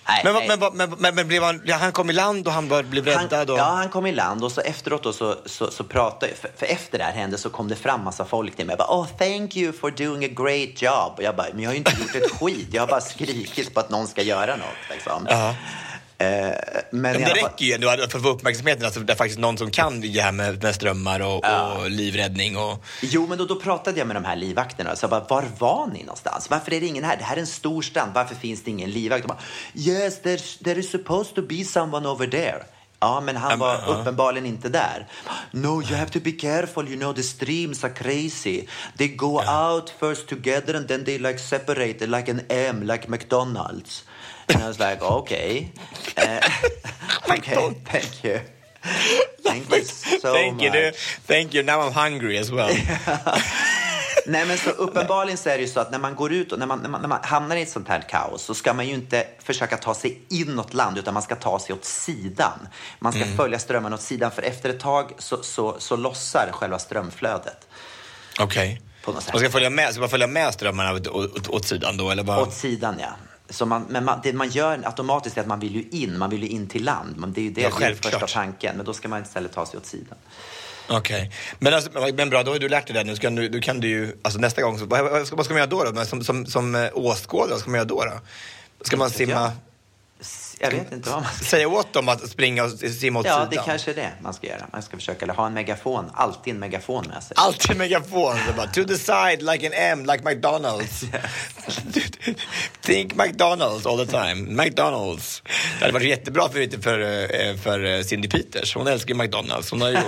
[0.08, 0.58] Nej, Men, nej.
[0.58, 3.50] men, men, men, men blev han, kom i land och han blev räddad?
[3.50, 3.58] Och...
[3.58, 6.66] ja, han kom i land och så efteråt då så, så, så pratade för, för
[6.66, 8.76] efter det här hände så kom det fram massa folk till mig.
[8.78, 11.14] Jag bara, oh, thank you for doing a great job.
[11.18, 12.68] Och jag bara, men jag har ju inte gjort ett skit.
[12.72, 14.90] Jag har bara skrikit på att någon ska göra något.
[14.90, 15.28] Liksom.
[15.30, 15.50] Ja.
[15.50, 15.56] Eh,
[16.22, 18.86] men Men det räcker ju ändå för att få uppmärksamheten.
[18.86, 22.58] Alltså, det är faktiskt någon som kan det här med, med strömmar och, och livräddning.
[22.58, 22.84] Och...
[23.02, 24.96] Jo, men då, då pratade jag med de här livvakterna.
[24.96, 26.50] Så jag bara, var var ni någonstans?
[26.50, 27.18] Varför är det ingen här?
[27.18, 28.12] Det här är en stor strand.
[28.14, 29.24] Varför finns det ingen livvakt?
[29.24, 29.40] De bara,
[29.76, 32.64] yes, there's, there is supposed to be someone over there.
[33.04, 35.08] Ja, men han var uppenbarligen inte där.
[35.52, 36.88] No, you have to be careful.
[36.88, 38.68] You know, the streams are crazy.
[38.98, 44.04] They go out first together and then they like separate like an M, like McDonald's.
[44.54, 45.72] And I was like, okay.
[46.18, 46.40] Uh,
[47.30, 48.40] okay, thank you.
[49.44, 50.74] Thank you so thank much.
[50.74, 50.92] you,
[51.28, 52.70] thank you, now I'm hungry as well.
[54.26, 56.60] Nej, men så uppenbarligen så är det ju så att när man går ut och
[56.60, 58.88] när man, när man, när man hamnar i ett sånt här kaos så ska man
[58.88, 62.68] ju inte försöka ta sig inåt land utan man ska ta sig åt sidan.
[63.00, 66.80] Man ska följa strömmen åt sidan för efter ett tag så, så, så lossar själva
[66.80, 67.68] strömflödet.
[68.40, 68.82] Okej.
[69.06, 72.12] Man ska följa med, ska man följa med strömmarna åt, åt, åt sidan då?
[72.12, 72.42] Eller bara...
[72.42, 73.10] Åt sidan, ja.
[73.52, 76.30] Så man, men man, det man gör automatiskt är att man vill ju in, man
[76.30, 77.18] vill ju in till land.
[77.18, 78.78] Men det är ju det, Ja, det är första tanken.
[78.78, 80.18] Men då ska man istället ta sig åt sidan.
[80.90, 81.32] Okej.
[81.60, 83.04] Men, alltså, men bra, då har du lärt dig det.
[83.04, 85.46] Nu, ska du, du kan du ju, alltså nästa gång, så, vad, vad, ska, vad
[85.46, 85.84] ska man göra då?
[85.84, 85.92] då?
[85.92, 88.06] Men som, som, som eh, åskådare, vad ska man göra då?
[88.06, 88.20] då?
[88.82, 89.52] Ska man simma,
[90.62, 90.72] jag.
[90.72, 93.50] Vet inte vad man ska säga åt dem att springa och simma åt Ja, sidan?
[93.50, 94.66] det kanske är det man ska göra.
[94.72, 97.34] Man ska försöka eller ha en megafon, alltid en megafon med sig.
[97.40, 98.38] Alltid megafon.
[98.48, 101.02] Så bara, to the side like an M, like McDonalds.
[102.82, 104.64] Think McDonalds all the time.
[104.64, 105.44] McDonalds.
[105.80, 108.76] Det hade varit jättebra för, för, eh, för eh, Cindy Peters.
[108.76, 109.72] Hon älskar McDonalds.
[109.72, 110.04] Hon, hade,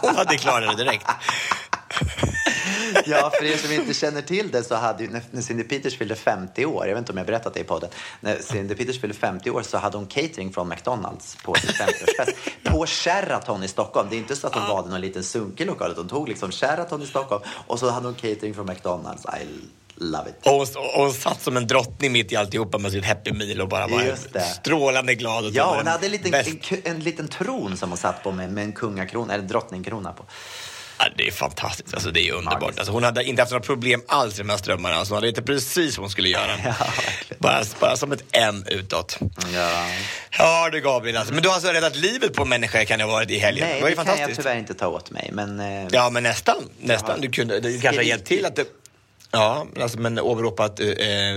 [0.00, 1.06] hon hade klarat det direkt.
[3.06, 6.14] Ja, för er som inte känner till det så hade ju, när, Cindy Peters fyllde
[6.14, 9.16] 50 år, jag vet inte om jag berättat det i podden, när Cindy Peters fyllde
[9.16, 12.34] 50 år så hade hon catering från McDonalds på sin 50-årsfest
[12.70, 14.08] på Sheraton i Stockholm.
[14.10, 16.52] Det är inte så att hon valde någon liten sunkig lokal, utan hon tog liksom
[16.52, 19.24] Sheraton i Stockholm och så hade hon catering från McDonalds.
[19.24, 19.46] I
[19.96, 20.46] love it.
[20.46, 23.60] Och hon, och hon satt som en drottning mitt i alltihopa med sitt Happy Meal
[23.60, 25.44] och bara var strålande glad.
[25.44, 28.32] Och Ja, var hon hade en liten, en, en liten tron som hon satt på
[28.32, 30.24] med, med en kungakrona, eller drottningkrona på.
[30.98, 31.94] Ja, det är fantastiskt.
[31.94, 32.78] Alltså, det är underbart.
[32.78, 34.94] Alltså, hon hade inte haft några problem alls i de här strömmarna.
[34.96, 36.50] Alltså, hon hade inte precis vad hon skulle göra.
[36.64, 36.74] Ja,
[37.38, 39.18] bara, bara som ett M utåt.
[39.54, 39.86] Ja.
[40.38, 41.34] Ja du Gabriel, alltså.
[41.34, 43.68] men du har alltså räddat livet på en människa kan jag ha varit i helgen.
[43.68, 45.30] Nej, det var det kan jag tyvärr inte ta åt mig.
[45.32, 46.68] Men, eh, Ja, men nästan.
[46.80, 47.20] nästan.
[47.20, 48.66] Du, kunde, du kanske har det hjälpt till att det...
[49.30, 50.86] Ja, alltså, men åberopat eh,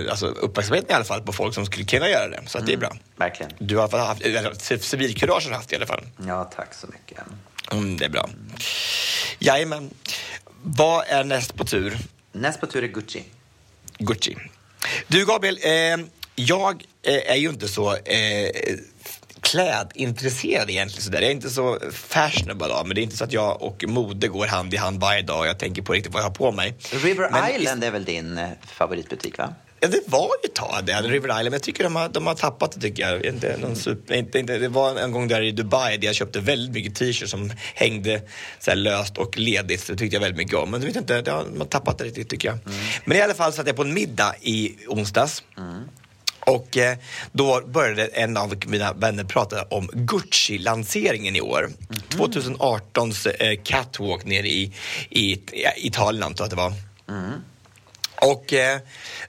[0.10, 2.40] alltså, uppmärksamheten i alla fall på folk som skulle kunna göra det.
[2.48, 2.96] Så att det är bra.
[3.16, 3.52] verkligen.
[3.60, 6.02] Du har haft, eller, civilkurage har du haft i alla fall.
[6.28, 7.20] Ja, tack så mycket.
[7.72, 8.30] Mm, det är bra.
[9.40, 9.90] Jajamän.
[10.64, 11.98] Vad är näst på tur?
[12.32, 13.24] Näst på tur är Gucci.
[13.98, 14.36] Gucci.
[15.08, 16.06] Du Gabriel, eh,
[16.36, 18.50] jag eh, är ju inte så eh,
[19.42, 21.04] klädintresserad egentligen.
[21.04, 21.22] Sådär.
[21.22, 24.28] Jag är inte så fashionable av men det är inte så att jag och mode
[24.28, 26.52] går hand i hand varje dag och jag tänker på riktigt vad jag har på
[26.52, 26.76] mig.
[26.92, 29.54] River Men Island är väl din eh, favoritbutik, va?
[29.82, 32.28] Ja, det var ju ett tag det, River Island, men jag tycker de har, de
[32.28, 33.26] har tappat det tycker jag.
[33.26, 36.40] Inte någon super, inte, inte, det var en gång där i Dubai där jag köpte
[36.40, 38.22] väldigt mycket t-shirts som hängde
[38.60, 39.88] så löst och ledigt.
[39.88, 40.72] Det tyckte jag väldigt mycket om.
[40.72, 42.58] Men du vet inte, det har, de har tappat det riktigt tycker jag.
[43.06, 45.44] Men i alla fall satt jag på en middag i onsdags.
[46.40, 46.98] Och eh,
[47.32, 51.70] då började en av mina vänner prata om Gucci-lanseringen i år.
[52.10, 54.74] 2018s eh, catwalk nere i,
[55.10, 55.40] i, i
[55.78, 56.74] Italien antar jag att det var.
[58.22, 58.80] Och eh,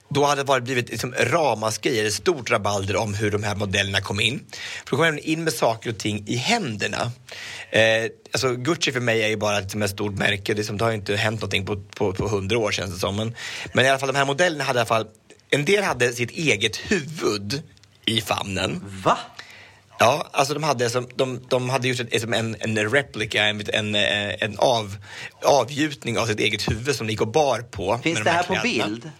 [0.09, 4.01] då hade det varit blivit liksom ramaskri, eller stort rabalder om hur de här modellerna
[4.01, 4.39] kom in.
[4.85, 7.11] För då kom de in med saker och ting i händerna.
[7.69, 10.83] Eh, alltså Gucci för mig är ju bara liksom ett stort märke, det, som, det
[10.83, 13.15] har ju inte hänt någonting på, på, på hundra år känns det som.
[13.15, 13.35] Men,
[13.73, 15.07] men i alla fall de här modellerna hade i alla fall,
[15.49, 17.61] en del hade sitt eget huvud
[18.05, 19.01] i famnen.
[19.03, 19.17] Va?
[20.01, 23.95] Ja, alltså de hade, som, de, de hade gjort ett, som en, en replika, en,
[23.95, 24.97] en, av,
[25.43, 27.97] avgjutning av sitt eget huvud som de gick och bar på.
[28.03, 28.85] Finns det de här på kläderna.
[28.87, 29.11] bild?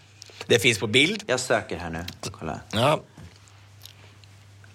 [0.46, 1.24] Det finns på bild.
[1.28, 2.06] Jag söker här nu.
[2.32, 2.60] Kolla.
[2.72, 3.02] Ja.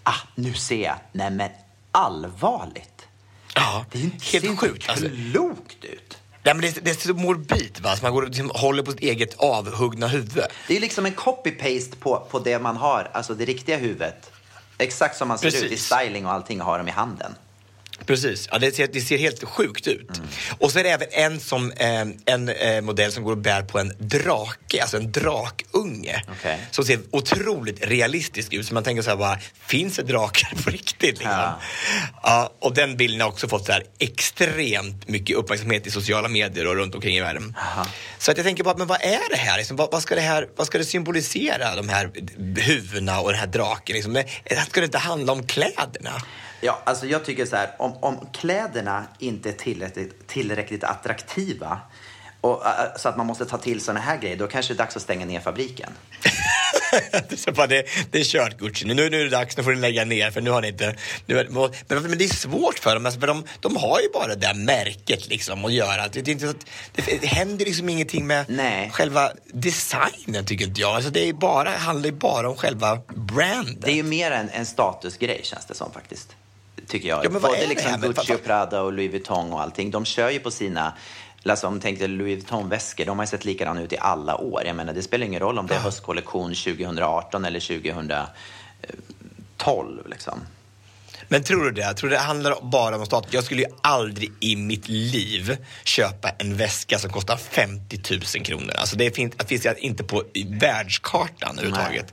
[0.03, 0.97] Ah, nu ser jag.
[1.13, 1.51] Nej, men
[1.93, 3.07] allvarligt.
[3.55, 4.11] Ja, Det är ju
[4.49, 4.89] helt sjukt.
[4.89, 5.07] Alltså.
[5.33, 6.19] klokt ut.
[6.43, 7.97] Ja, men det, är- det är så morbid, va?
[7.97, 10.45] Så man går och liksom håller på sitt eget avhuggna huvud.
[10.69, 14.31] Det är liksom en copy-paste på, på det man har, alltså det riktiga huvudet.
[14.79, 15.87] Exakt som man ser ut i Precis.
[15.87, 17.35] styling och allting har dem i handen.
[18.07, 20.17] Precis, ja, det, ser, det ser helt sjukt ut.
[20.17, 20.29] Mm.
[20.59, 23.63] Och så är det även en, som, eh, en eh, modell som går och bär
[23.63, 26.23] på en drake, alltså en drakunge.
[26.39, 26.59] Okej.
[26.71, 28.67] Som ser otroligt realistisk ut.
[28.67, 31.19] Så man tänker så här bara, finns det drakar på riktigt?
[31.19, 31.31] Liksom?
[31.31, 31.61] Ja.
[32.23, 32.53] Ja.
[32.61, 36.75] och den bilden har också fått så här extremt mycket uppmärksamhet i sociala medier och
[36.75, 37.57] runt omkring i världen.
[38.19, 39.59] Så att jag tänker bara, men vad är det här?
[39.59, 42.11] Liksom, vad, vad, ska det här vad ska det symbolisera, de här
[42.57, 43.95] huvudena och den här draken?
[43.95, 44.13] Liksom?
[44.13, 44.27] Det,
[44.69, 46.23] ska det inte handla om kläderna?
[46.61, 51.81] Ja, alltså jag tycker så här, om, om kläderna inte är tillräckligt, tillräckligt attraktiva
[52.41, 52.63] och,
[52.97, 55.03] så att man måste ta till såna här grejer, då kanske det är dags att
[55.03, 55.91] stänga ner fabriken.
[57.13, 58.85] det, är så bara, det, är kört Gucci.
[58.85, 60.97] Nu, nu är det dags, nu får ni lägga ner för nu har ni inte...
[61.27, 61.49] Nu, är-
[61.89, 64.35] men, men det är svårt för dem, alltså, för de, de har ju bara det
[64.35, 66.09] där märket liksom att göra.
[66.09, 66.55] Det, det, inte
[66.93, 68.91] det, det händer liksom ingenting med Nej.
[68.91, 70.91] själva designen tycker inte jag.
[70.95, 73.81] Alltså, det är bara, handlar ju bara om själva branden.
[73.81, 76.37] Det är ju mer en, en statusgrej känns det som faktiskt.
[76.89, 77.25] Tycker jag.
[77.25, 79.91] Ja, men vad Både är det liksom Gucci och Prada och Louis Vuitton och allting.
[79.91, 80.93] De kör ju på sina,
[81.45, 84.63] alltså om tänkte Louis Vuitton-väskor, de har ju sett likadana ut i alla år.
[84.67, 87.61] Jag menar, det spelar ingen roll om det är höstkollektion 2018 eller
[89.57, 90.41] 2012 liksom.
[91.29, 91.95] Men tror du det?
[91.95, 93.33] Tror du det handlar bara om status?
[93.33, 98.75] Jag skulle ju aldrig i mitt liv köpa en väska som kostar 50 000 kronor.
[98.79, 100.23] Alltså det finns, det finns inte på
[100.61, 102.13] världskartan överhuvudtaget.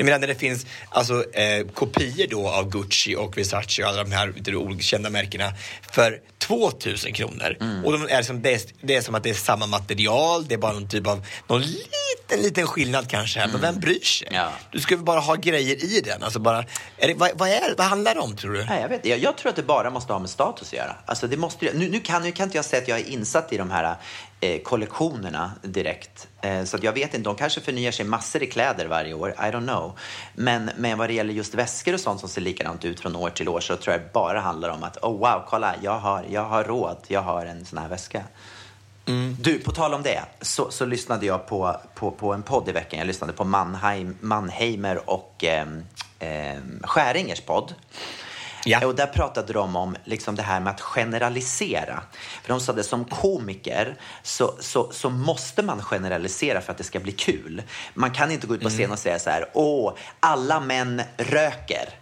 [0.00, 4.04] Jag menar när det finns alltså, eh, kopior då av Gucci och Versace och alla
[4.04, 5.52] de här lite olika kända märkena
[5.92, 7.56] för 2000 kronor.
[7.84, 10.54] Och de är liksom, det, är, det är som att det är samma material, det
[10.54, 13.40] är bara någon typ av, någon liten, liten skillnad kanske.
[13.40, 14.28] här, Men vem bryr sig?
[14.30, 14.52] Ja.
[14.70, 16.22] Du ska väl bara ha grejer i den.
[16.22, 16.64] Alltså bara,
[16.98, 18.64] är det, vad, vad, är, vad handlar det om tror du?
[18.64, 20.96] Nej, jag, vet, jag, jag tror att det bara måste ha med status att göra.
[21.06, 23.52] Alltså, det måste, nu, nu, kan, nu kan inte jag säga att jag är insatt
[23.52, 23.96] i de här
[24.62, 26.28] kollektionerna direkt.
[26.40, 29.30] Eh, så jag vet inte, de kanske förnyar sig massor i kläder varje år.
[29.30, 29.98] I don't know.
[30.34, 33.30] Men, men vad det gäller just väskor och sånt som ser likadant ut från år
[33.30, 36.24] till år så tror jag det bara handlar om att oh wow, kolla, jag har,
[36.30, 38.24] jag har råd, jag har en sån här väska.
[39.40, 42.72] Du, på tal om det, så, så lyssnade jag på, på, på en podd i
[42.72, 42.98] veckan.
[42.98, 45.84] Jag lyssnade på Mannheim, Mannheimer och ehm,
[46.18, 47.74] ehm, Skäringers podd.
[48.64, 48.86] Ja.
[48.86, 52.02] Och där pratade de om liksom det här med att generalisera.
[52.42, 56.84] För de sa det som komiker så, så, så måste man generalisera för att det
[56.84, 57.62] ska bli kul.
[57.94, 61.99] Man kan inte gå ut på scen och säga så här, åh, alla män röker.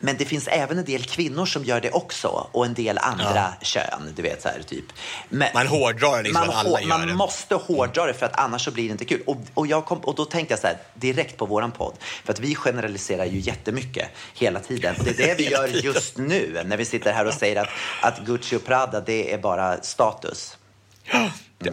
[0.00, 3.52] Men det finns även en del kvinnor som gör det också och en del andra
[3.62, 4.84] kön, du vet så här typ.
[5.28, 7.14] Men, Man hårdrar liksom man, alla gör man det.
[7.14, 9.22] måste hårdra det för att annars så blir det inte kul.
[9.26, 11.94] Och, och, jag kom, och då tänkte jag så här, direkt på våran podd,
[12.24, 14.94] för att vi generaliserar ju jättemycket hela tiden.
[14.98, 17.68] Och det är det vi gör just nu när vi sitter här och säger att,
[18.02, 20.56] att Gucci och Prada, det är bara status.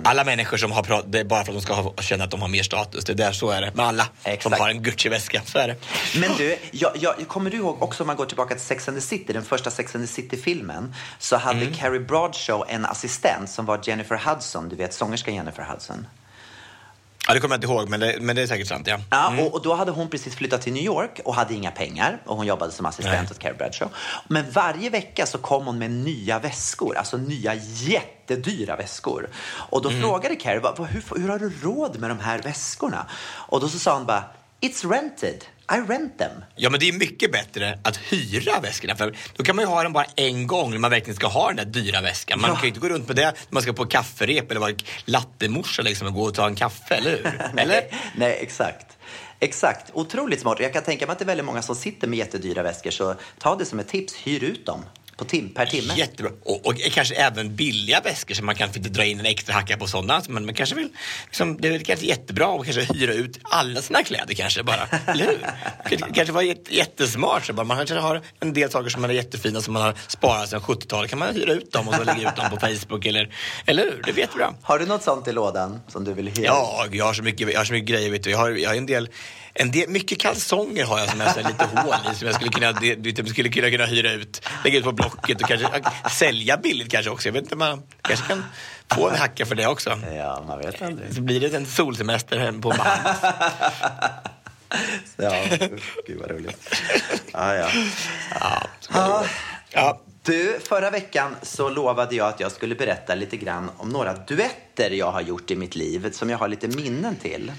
[0.04, 2.32] Alla människor som har pratat, det är bara för att de ska ha, känna att
[2.32, 3.06] de har mer status.
[3.06, 4.44] Det är där, så är det med alla Exakt.
[4.44, 5.42] som har en Gucci-väska.
[5.46, 5.76] Så är det.
[6.20, 8.98] Men du, jag, jag, kommer du ihåg också om man går tillbaka till Sex and
[8.98, 11.74] the City, den första Sex and the City-filmen, så hade Mm.
[11.74, 16.08] Carrie Bradshaw en assistent som var Jennifer Hudson, du vet sångerskan Jennifer Hudson.
[17.28, 18.88] Ja, det kommer jag inte ihåg, men det, men det är säkert sant.
[18.88, 19.00] Ja.
[19.12, 22.22] Ja, och, och då hade hon precis flyttat till New York och hade inga pengar
[22.26, 23.28] och hon jobbade som assistent Nej.
[23.32, 23.96] åt Carrie Bradshaw.
[24.28, 29.30] Men varje vecka så kom hon med nya väskor, alltså nya jättedyra väskor.
[29.70, 30.02] Och Mm.
[30.02, 33.06] då frågade Carrie, "Vad- vad- hur, hur har du råd med de här väskorna?
[33.34, 34.24] Och då så sa hon bara,
[34.62, 36.32] it's rented, I rent them.
[36.56, 38.96] Ja, men det är mycket bättre att hyra väskorna.
[38.96, 41.48] För då kan man ju ha den bara en gång när man verkligen ska ha
[41.48, 42.42] den där dyra väskan.
[42.42, 42.56] Man Ja.
[42.56, 44.74] kan ju inte gå runt med det när man ska på kafferep eller vara
[45.06, 47.26] lattemorsa liksom och gå och ta en kaffe, eller hur?
[47.58, 47.66] Eller?
[47.68, 48.86] Nej, nej, exakt.
[49.40, 50.60] Exakt, otroligt smart.
[50.60, 53.16] Jag kan tänka mig att det är väldigt många som sitter med jättedyra väskor, så
[53.40, 54.86] ta det som ett tips, hyr ut dem
[55.18, 55.94] på tim per timme.
[55.98, 56.32] Jättebra.
[56.44, 59.78] Och, och kanske även billiga väskor så man kan inte dra in en extra hacka
[59.78, 60.22] på sådana.
[60.30, 60.90] Men man kanske vill,
[61.26, 64.88] liksom, det är kanske jättebra att kanske hyra ut alla sina kläder kanske bara.
[65.08, 66.14] Eller hur?
[66.14, 67.46] Kanske var jätte, jättesmart.
[67.46, 67.64] Så bara.
[67.64, 71.10] Man kanske har en del saker som är jättefina som man har sparat sedan 70-talet.
[71.10, 73.06] kan man hyra ut dem och så lägga ut dem på Facebook.
[73.06, 74.02] Eller, eller hur?
[74.06, 74.54] Det vet du bra.
[74.62, 76.46] Har du något sånt i lådan som du vill hyra?
[76.46, 78.12] Ja, jag har så mycket, jag har så mycket grejer.
[78.12, 78.32] Vet du.
[78.32, 79.10] Jag, har, jag har en del,
[79.60, 82.52] en del, mycket kalsonger har jag som jag har lite hål i som jag skulle
[82.52, 85.48] kunna, det, du vet, jag skulle kunna, kunna hyra ut, lägga ut på Blocket och
[85.48, 85.68] kanske
[86.12, 87.28] sälja billigt kanske också.
[87.28, 88.44] Jag vet inte, man kanske kan
[88.92, 90.00] få en hacka för det också.
[90.16, 91.14] Ja, man vet aldrig.
[91.16, 93.18] Så blir det en solsemester hem på Bahamas.
[95.16, 95.46] Ja,
[96.08, 96.76] gud vad roligt.
[97.32, 97.70] Ja, ja.
[98.40, 99.26] Ja, gå.
[99.70, 100.02] ja.
[100.24, 104.90] Du, förra veckan så lovade jag att jag skulle berätta lite grann om några duetter
[104.90, 107.52] jag har gjort i mitt liv som jag har lite minnen till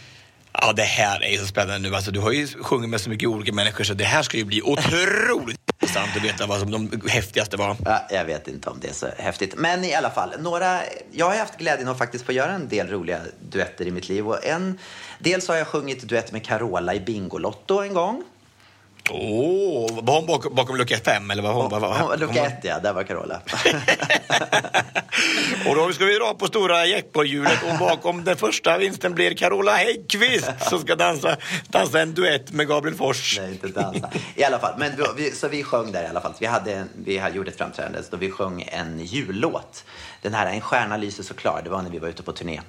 [0.61, 1.97] ja, det här är så spännande nu.
[1.97, 4.45] Alltså, du har ju sjungit med så mycket olika människor så det här ska ju
[4.45, 7.77] bli otroligt intressant att veta vad som de häftigaste var.
[7.85, 9.55] Ja, jag vet inte om det är så häftigt.
[9.57, 10.81] Men i alla fall, några,
[11.13, 14.29] jag har haft glädjen att faktiskt få göra en del roliga duetter i mitt liv.
[14.29, 14.79] Och en,
[15.19, 18.25] dels har jag sjungit duett med Carola i Bingolotto en gång.
[19.11, 21.71] Åh, oh, var hon bakom, bakom lucka fem eller var hon?
[21.71, 22.79] Var, var, lucka ett, ja.
[22.79, 23.41] Där var Carola.
[25.69, 29.73] Och då ska vi dra på stora jackpot-hjulet och bakom den första vinsten blir Carola
[29.73, 31.37] Häggkvist som ska dansa,
[31.69, 33.39] dansa en duett med Gabriel Fors.
[33.41, 34.11] Nej, inte dansa.
[34.35, 36.35] I alla fall, men då, vi, så vi sjöng där i alla fall.
[36.39, 39.85] Vi, hade, vi hade gjort ett framträdande då vi sjöng en jullåt.
[40.23, 42.61] Den här En stjärna lyser så klar, det var när vi var ute på turné.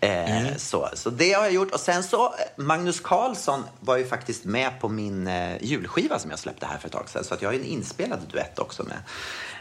[0.00, 1.70] Eh, så, så det har jag gjort.
[1.70, 6.38] Och sen så, Magnus Carlsson var ju faktiskt med på min eh, julskiva som jag
[6.38, 7.24] släppte här för ett tag sedan.
[7.24, 8.96] Så att jag har ju en inspelad duett också med,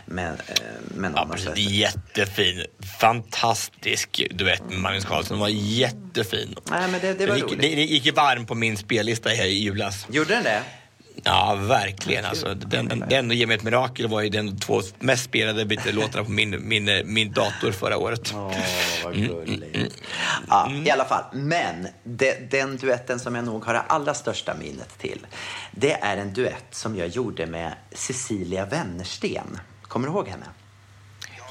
[0.05, 0.55] med, eh,
[0.95, 1.27] med någon.
[1.29, 1.49] Ja, precis.
[1.55, 2.65] Det är jättefin,
[2.99, 5.35] fantastisk duett med Magnus Carlsson.
[5.37, 6.55] Den var jättefin.
[6.69, 7.61] Nej, men det, det Det var gick, roligt.
[7.61, 10.05] det, det gick varm på min spellista här i julas.
[10.09, 10.63] Gjorde den det?
[11.23, 12.25] Ja, verkligen.
[12.25, 15.91] Alltså, den, den, den och Ge mig ett mirakel var ju den två mest spelade
[15.91, 18.33] låtarna på min, min, min dator förra året.
[18.35, 18.51] Åh,
[19.03, 20.03] vad gulligt.
[20.47, 21.23] Ja, i alla fall.
[21.33, 25.27] Men de, den duetten som jag nog har det allra största minnet till,
[25.71, 29.59] det är en duett som jag gjorde med Cecilia Wennersten.
[29.81, 30.45] Kommer du ihåg henne?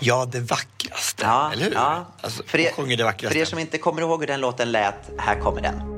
[0.01, 1.27] Ja, det vackraste.
[1.53, 1.75] eller hur?
[1.75, 2.07] Ja.
[2.21, 3.35] Alltså, för, er, sjunger det vackraste.
[3.35, 5.94] för er som inte kommer ihåg hur den låten lät, här kommer den.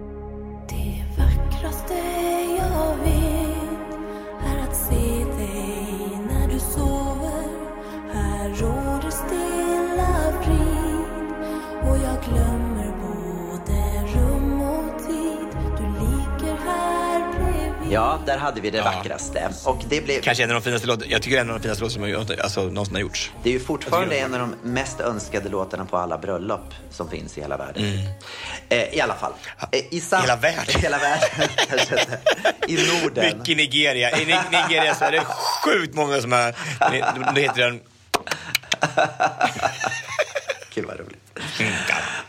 [17.97, 19.49] Ja, där hade vi det vackraste.
[19.65, 21.07] Och det, blev, Kanske en av de finaste låtarna.
[21.11, 23.31] Jag tycker det är en av de finaste låtarna som alltså, någonsin har gjorts.
[23.43, 27.39] det är ju fortfarande en av de mest önskade låtarna på alla bröllop som finns
[27.39, 27.85] i hela världen.
[28.69, 29.33] Eh, I alla fall.
[29.73, 30.29] Eh, i sam- Mm.
[30.29, 30.81] Hela världen?
[30.83, 32.19] hela världen.
[32.69, 33.39] I Norden.
[33.39, 34.11] Mycket Nigeria.
[34.21, 35.21] I Ni- Nigeria så är det
[35.65, 36.55] sjukt många som är...
[37.35, 37.81] Det heter den...
[40.77, 41.39] Gud vad roligt.
[41.61, 41.73] Mm,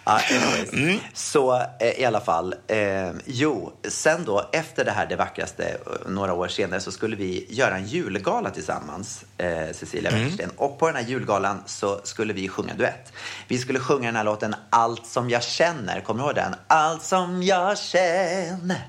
[0.04, 1.02] Ja, anyways.
[1.14, 2.56] Så eh, i alla fall.
[2.68, 7.16] Eh, jo, sen då efter det här Det vackraste, eh, några år senare, så skulle
[7.16, 10.50] vi göra en julgala tillsammans, eh, Cecilia Wennersten.
[10.58, 13.14] Och på den här julgalan så skulle vi sjunga duett.
[13.48, 16.02] Vi skulle sjunga den här låten Allt som jag känner.
[16.02, 16.56] Kommer du ihåg den?
[16.68, 18.88] Allt som jag känner.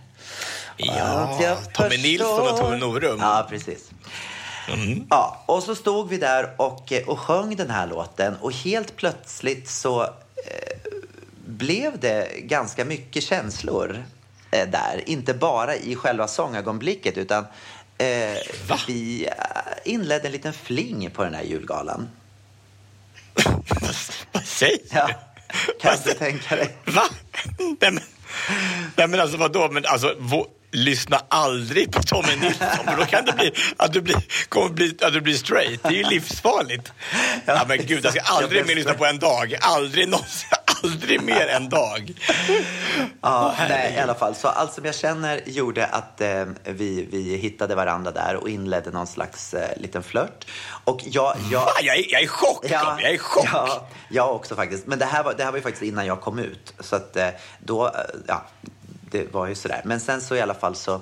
[0.76, 3.18] Ja, Tommy Nilsson och Tove Norum.
[3.20, 3.90] Ja, precis.
[5.10, 8.96] Ja, och så stod vi där och, eh, och sjöng den här låten och helt
[8.96, 10.10] plötsligt så eh,
[11.46, 14.04] blev det ganska mycket känslor
[14.50, 15.02] eh, där.
[15.06, 17.46] Inte bara i själva sångögonblicket utan
[17.98, 18.34] eh,
[18.86, 19.32] vi eh,
[19.92, 22.08] inledde en liten fling på den här julgalan.
[24.32, 25.06] Vad, säger Ja,
[25.66, 25.72] du?
[25.80, 26.76] kan Vad du tänka dig?
[26.86, 27.02] Va?
[27.58, 28.00] Nej men,
[28.96, 29.68] nej, men alltså vadå?
[29.70, 34.00] Men alltså, vå- lyssna aldrig på Tommy Nilsson för då kan det bli att du
[34.00, 35.82] blir, kommer bli, att du blir straight.
[35.82, 36.92] Det är ju livsfarligt.
[37.44, 39.54] Ja, men gud, jag ska aldrig mer lyssna på en dag.
[39.60, 40.48] Aldrig någonsin.
[40.82, 42.12] Aldrig mer en dag.
[43.20, 44.34] Ja, nej, i alla fall.
[44.34, 48.90] Så allt som jag känner gjorde att eh, vi, vi hittade varandra där och inledde
[48.90, 50.46] någon slags eh, liten flört.
[50.84, 51.36] Och jag...
[51.50, 52.70] jag Fan, jag, är, jag är i chock, Tom.
[52.70, 53.48] Jag är i chock.
[53.52, 54.86] Ja, jag också faktiskt.
[54.86, 56.74] Men det här, var, det här var ju faktiskt innan jag kom ut.
[56.80, 57.92] Så att eh, då, eh,
[58.26, 58.46] ja,
[59.10, 59.82] det var ju sådär.
[59.84, 61.00] Men sen så i alla fall så...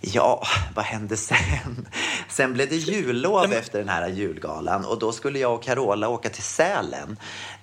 [0.00, 0.42] Ja,
[0.74, 1.88] vad hände sen?
[2.28, 6.28] Sen blev det jullov efter den här julgalan och då skulle jag och Carola åka
[6.28, 7.16] till Sälen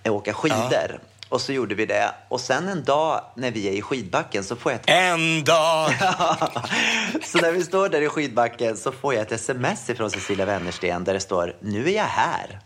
[0.03, 0.99] och åka skidor.
[1.29, 2.11] Och så gjorde vi det.
[2.27, 4.89] Och sen en dag när vi är i skidbacken så får jag ett...
[4.89, 5.91] En dag!
[7.23, 11.03] så när vi står där i skidbacken så får jag ett sms ifrån Cecilia Wennersten
[11.03, 12.59] där det står Nu är jag här.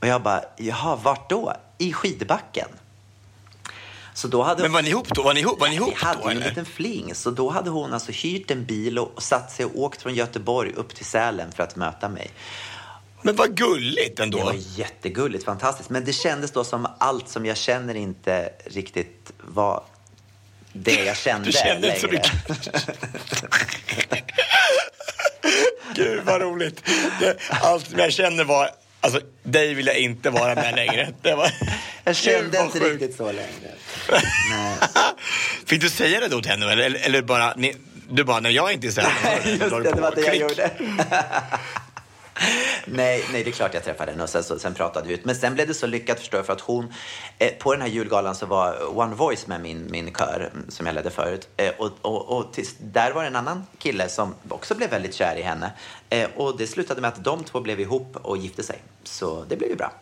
[0.00, 1.52] Och jag bara, jaha, vart då?
[1.78, 2.68] I skidbacken.
[4.14, 5.22] Så då hade Men var ni ihop då?
[5.22, 6.48] Var ni ihop, var ni ihop vi hade då, en eller?
[6.48, 7.14] liten fling.
[7.14, 10.72] Så då hade hon alltså hyrt en bil och satt sig och åkt från Göteborg
[10.72, 12.30] upp till Sälen för att möta mig.
[13.22, 14.38] Men vad gulligt ändå.
[14.38, 15.90] Det var jättegulligt, fantastiskt.
[15.90, 19.82] Men det kändes då som allt som jag känner inte riktigt var
[20.72, 22.32] det jag kände Du kände inte så mycket.
[25.94, 26.82] Gud vad roligt.
[27.20, 31.12] Det, allt jag känner var, alltså dig vill jag inte vara med längre.
[31.22, 31.52] Det var,
[32.04, 32.92] Jag kände inte sjukt.
[32.92, 33.70] riktigt så längre.
[34.50, 34.76] Nej.
[35.66, 37.76] Fick du säga det då till henne eller, eller, bara, ni,
[38.10, 39.08] du bara, när jag är inte är säker.
[39.50, 40.70] Just Då det, är det var det jag gjorde.
[42.86, 45.24] nej, nej, det är klart jag träffade henne och sen, så, sen pratade vi ut.
[45.24, 46.92] Men sen blev det så lyckat förstår jag för att hon,
[47.38, 50.86] eh, på den här julgalan så var One Voice med min, min kör mm, som
[50.86, 51.48] jag ledde förut.
[51.56, 55.14] Eh, och och, och tills, där var det en annan kille som också blev väldigt
[55.14, 55.72] kär i henne.
[56.08, 58.78] Eh, och det slutade med att de två blev ihop och gifte sig.
[59.04, 59.92] Så det blev ju bra.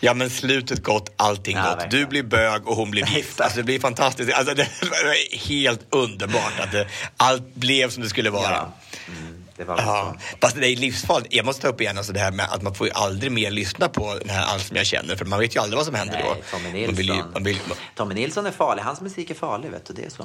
[0.00, 1.78] Ja men slutet gott, allting Ja, gott.
[1.78, 2.08] Du verkligen.
[2.08, 3.40] blir bög och hon blir gift.
[3.44, 4.32] Alltså, det blir fantastiskt.
[4.32, 8.50] Alltså, det var helt underbart att det, allt blev som det skulle vara.
[8.50, 8.72] Ja.
[9.08, 11.34] Mm, det var Ja, fast det är livsfarligt.
[11.34, 13.50] Jag måste ta upp igen alltså det här med att man får ju aldrig mer
[13.50, 15.94] lyssna på den här Allt som jag känner för man vet ju aldrig vad som
[15.94, 16.30] händer då.
[16.34, 17.32] Nej, Tommy Man vill ju, Nilsson.
[17.32, 17.58] man vill,
[17.94, 18.82] Tommy Nilsson är farlig.
[18.82, 19.94] Hans musik är farlig, vet du.
[19.94, 20.24] Det är så.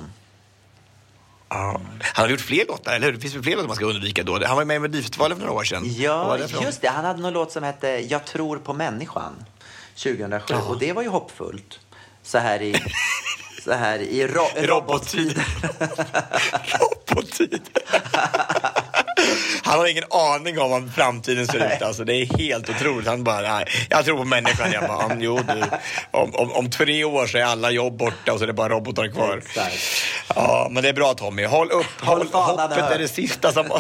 [1.50, 1.82] ja.
[2.02, 3.14] Han har gjort fler låtar, eller hur?
[3.14, 4.46] Det finns väl fler låtar man ska undvika då?
[4.46, 5.84] Han var med i Melodifestivalen för några år sedan.
[5.98, 6.90] Ja, det just det.
[6.90, 9.46] Han hade någon låt som hette Jag tror på människan
[10.04, 11.80] 2007 och det var ju hoppfullt.
[12.24, 12.72] Så här i,
[13.64, 15.42] så här i ro, Robottid.
[16.80, 17.62] Robottid.
[19.64, 21.82] Han har ingen aning om vad framtiden ser ut.
[21.82, 23.08] Alltså, det är helt otroligt.
[23.08, 24.72] Han bara, nej, jag tror på människan.
[24.72, 25.64] Jag bara, "Mm, jo, du,
[26.12, 28.70] om, om, om tre år så är alla jobb borta och så är det bara
[28.70, 29.38] robotar kvar.
[29.38, 29.76] Exakt.
[30.36, 31.46] Ja, men det är bra Tommy.
[31.46, 31.86] Håll upp.
[32.02, 33.72] Håll hoppet är det sista som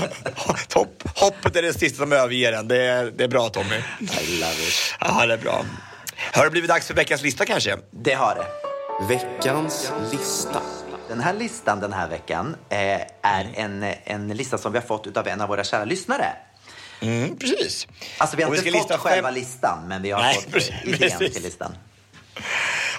[0.74, 2.68] hopp, hoppet är det sista som överger en.
[2.68, 3.76] Det är, det är bra Tommy.
[4.00, 4.96] I love it.
[5.00, 5.66] Ja, det är bra.
[6.34, 7.78] Har det blivit dags för veckans lista kanske?
[7.92, 8.69] Det har det.
[9.08, 10.62] Veckans lista.
[11.08, 12.78] Den här listan den här veckan eh,
[13.22, 16.26] är en, en lista som vi har fått av en av våra kära lyssnare.
[17.02, 17.88] Mm, precis.
[18.18, 20.36] Alltså vi har Och inte ska fått lista själva fem- listan, men vi har Nej,
[20.36, 21.34] fått precis, idén precis.
[21.34, 21.76] till listan.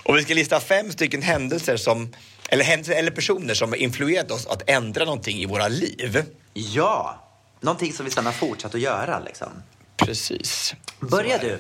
[0.03, 2.12] Och vi ska lista fem stycken händelser som,
[2.48, 6.24] eller händelser eller personer som har influerat oss att ändra någonting i våra liv.
[6.53, 7.22] Ja,
[7.61, 9.48] någonting som vi sedan har fortsatt att göra liksom.
[9.96, 10.74] Precis.
[11.01, 11.59] Börja du,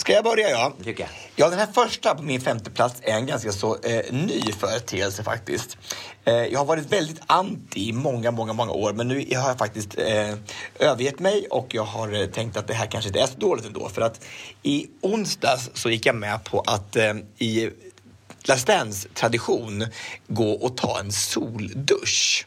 [0.00, 0.72] Ska jag börja ja?
[0.84, 1.10] tycker jag.
[1.36, 5.22] Ja, den här första på min femte plats är en ganska så eh, ny företeelse
[5.22, 5.78] faktiskt.
[6.24, 9.58] Eh, jag har varit väldigt anti i många, många, många år men nu har jag
[9.58, 10.34] faktiskt eh,
[10.78, 13.66] övergett mig och jag har eh, tänkt att det här kanske inte är så dåligt
[13.66, 13.88] ändå.
[13.88, 14.24] För att
[14.62, 17.70] i onsdags så gick jag med på att eh, i
[18.42, 19.86] Let's Dance-tradition
[20.26, 22.46] gå och ta en soldusch.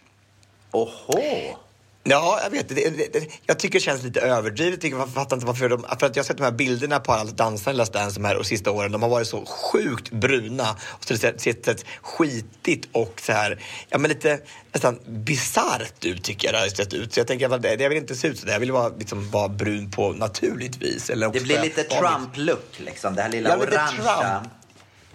[0.72, 1.63] Oho!
[2.04, 2.70] Ja, jag vet.
[2.70, 4.84] Det, det, jag tycker det känns lite överdrivet.
[4.84, 7.32] Jag fattar inte varför de, för att jag har sett de här bilderna på alla
[7.32, 8.92] dansare i Let's Dance de här och sista åren.
[8.92, 13.64] De har varit så sjukt bruna och så det sett, sett, skitigt och så här,
[13.90, 14.40] ja men lite
[14.72, 17.14] nästan bisarrt ut tycker jag det har sett ut.
[17.14, 18.54] Så jag tänker att jag vill inte se ut så där.
[18.54, 21.10] Jag vill vara, liksom, vara brun på naturligt vis.
[21.10, 23.16] Eller Det blir lite Trump-look, liksom.
[23.16, 24.44] Det här lilla Ja, orangea.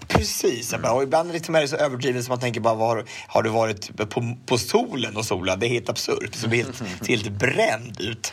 [0.09, 3.51] Precis, bara, och ibland är det så överdrivet som man tänker bara, var, har du
[3.51, 5.61] varit på, på solen och solat?
[5.61, 6.35] Det är helt absurt.
[6.35, 8.33] Så helt, helt bränd ut.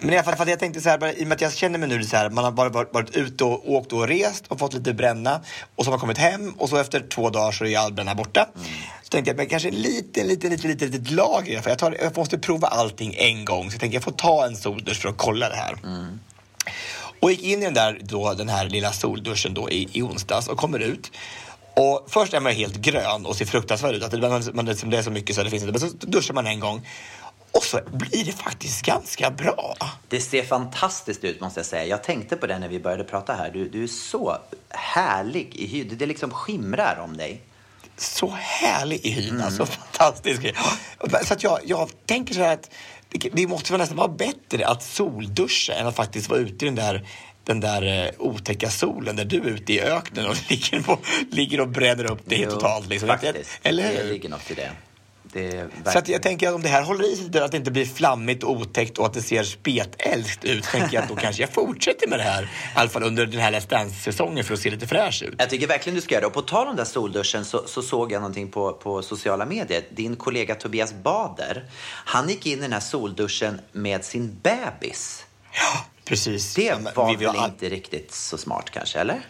[0.00, 1.52] Men i alla fall, för att jag tänkte så här, i och med att jag
[1.52, 4.44] känner mig nu så här, man har bara varit, varit ute och åkt och rest
[4.48, 5.40] och fått lite bränna
[5.76, 8.14] och så har man kommit hem och så efter två dagar så är all bränna
[8.14, 8.46] borta.
[9.02, 11.60] Så tänkte jag, men kanske en liten, liten, liten, liten, litet lager.
[11.60, 13.70] För jag, tar, jag måste prova allting en gång.
[13.70, 15.76] Så jag tänkte, jag får ta en soldusch för att kolla det här.
[17.20, 20.48] Och gick in i den där, då, den här lilla solduschen då i, i onsdags
[20.48, 21.10] och kommer ut.
[21.74, 24.02] Och först är man helt grön och ser fruktansvärd ut.
[24.02, 25.80] Att det, man, man, det är så mycket så det finns inte.
[25.80, 26.86] Men så duschar man en gång.
[27.52, 29.76] Och så blir det faktiskt ganska bra.
[30.08, 31.84] Det ser fantastiskt ut måste jag säga.
[31.84, 33.50] Jag tänkte på det när vi började prata här.
[33.50, 34.36] Du, du är så
[34.68, 35.84] härlig i hy.
[35.84, 37.40] Det liksom skimrar om dig.
[37.96, 39.40] så härlig i hyn.
[39.40, 40.42] Alltså, fantastisk.
[41.24, 42.70] Så att jag, jag tänker så här att
[43.10, 46.68] det, det måste väl nästan vara bättre att solduscha än att faktiskt vara ute i
[46.68, 47.06] den där
[47.44, 50.98] den där eh, otäcka solen där du är ute i öknen och ligger, på,
[51.30, 52.88] ligger och bränner upp det Jo, totalt.
[52.88, 53.08] Liksom.
[53.08, 53.50] Faktiskt.
[53.62, 54.12] Eller Det hur?
[54.12, 54.70] ligger något i det.
[55.36, 57.56] Är Så att verkligen- jag tänker att om det här håller i sig, att det
[57.56, 61.16] inte blir flammigt och otäckt och att det ser spetälskt ut, tänker jag att då
[61.20, 62.42] kanske jag fortsätter med det här.
[62.42, 65.34] I alla fall under den här Let's Dance-säsongen för att se lite fräsch ut.
[65.38, 66.26] Jag tycker verkligen du ska göra det.
[66.26, 69.46] Och på tal om den där solduschen så, så såg jag någonting på, på sociala
[69.46, 69.82] medier.
[69.90, 71.64] Din kollega Tobias Bader,
[72.04, 75.24] han gick in i den här solduschen med sin bebis.
[75.52, 76.54] Ja, precis.
[76.54, 79.20] Det var vi var väl all- inte riktigt så smart kanske, eller?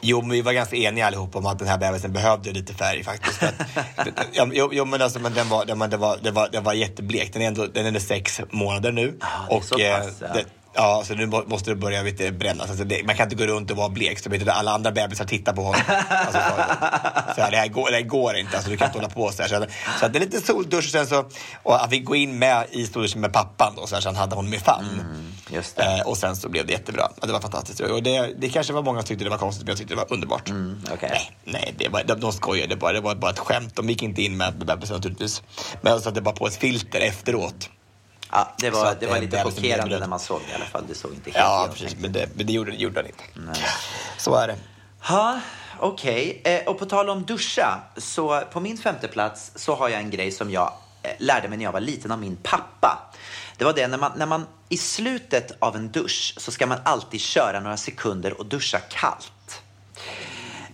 [0.00, 3.04] Jo, men vi var ganska eniga allihop om att den här bebisen behövde lite färg
[3.04, 3.42] faktiskt.
[3.42, 3.54] Att,
[4.52, 6.00] jo, jo, men alltså, men den var, den, var, den,
[6.34, 7.32] var, den, var, jätteblek.
[7.32, 9.18] Den är ändå den är sex månader nu.
[9.48, 10.26] det är så pass, ja.
[10.34, 10.44] det,
[10.76, 12.68] ja, så nu må- måste det börja vet, brännas.
[12.70, 14.18] Alltså, det, man kan inte gå runt och vara blek.
[14.20, 15.80] Så vet alla andra bebisar tittar på honom.
[16.08, 16.62] Alltså, så,
[17.34, 18.56] så här, det, här går, det här går inte.
[18.56, 19.48] Alltså, du kan inte hålla på så här.
[19.48, 19.66] Så,
[20.00, 21.24] så att det är lite soldusch och sen så,
[21.62, 24.16] och han fick gå in med i solduschen med pappan då, så, här, så han
[24.16, 24.86] hade honom i famn.
[25.76, 25.82] Det.
[25.82, 27.08] Eh, och sen så blev det jättebra.
[27.20, 27.80] Ja, Det var fantastiskt.
[27.80, 29.98] Och det, det kanske var många som tyckte det var konstigt, men jag tyckte det
[29.98, 30.48] var underbart.
[30.48, 31.08] Mm, okej.
[31.12, 32.92] Nej, nej det var, de, de skojade bara.
[32.92, 33.76] Det var bara ett skämt.
[33.76, 35.42] De gick inte in med bebisen naturligtvis.
[35.82, 37.70] Men jag satte bara på ett filter efteråt.
[38.32, 40.84] Ja, det var, det var lite blev chockerande när man såg det i alla fall.
[40.88, 41.96] Det såg inte helt Ja, precis.
[41.98, 43.24] Men det, men det gjorde, gjorde han inte.
[44.18, 44.56] Så är det.
[45.08, 45.40] Ja,
[45.78, 46.42] okej.
[46.44, 50.10] Eh, och på tal om duscha, så på min femte plats så har jag en
[50.10, 50.72] grej som jag
[51.02, 53.12] eh, lärde mig när jag var liten av min pappa.
[53.56, 56.78] Det var det när man, när man i slutet av en dusch så ska man
[56.84, 59.62] alltid köra några sekunder och duscha kallt.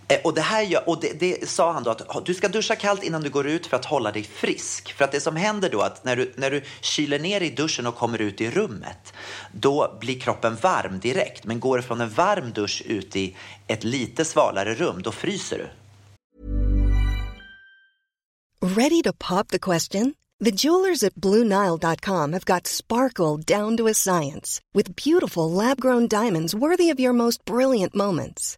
[0.07, 2.75] Eh, och, det, här gör, och det, det sa han då att du ska duscha
[2.75, 4.93] kallt innan du går ut för att hålla dig frisk.
[4.93, 7.87] För att det som händer då att när du, när du kyler ner i duschen
[7.87, 9.13] och kommer ut i rummet,
[9.51, 11.45] då blir kroppen varm direkt.
[11.45, 13.35] Men går du från en varm dusch ut i
[13.67, 15.69] ett lite svalare rum, då fryser du.
[18.65, 20.15] Ready to pop the question?
[20.39, 26.07] The jewelers at BlueNile.com have got sparkle down to a science with beautiful lab grown
[26.07, 28.57] diamonds worthy of your most brilliant moments.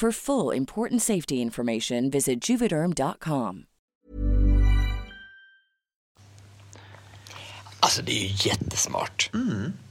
[0.00, 3.64] For full important safety information, visit juvederm.com.
[7.80, 9.30] Alltså det är ju jättesmart.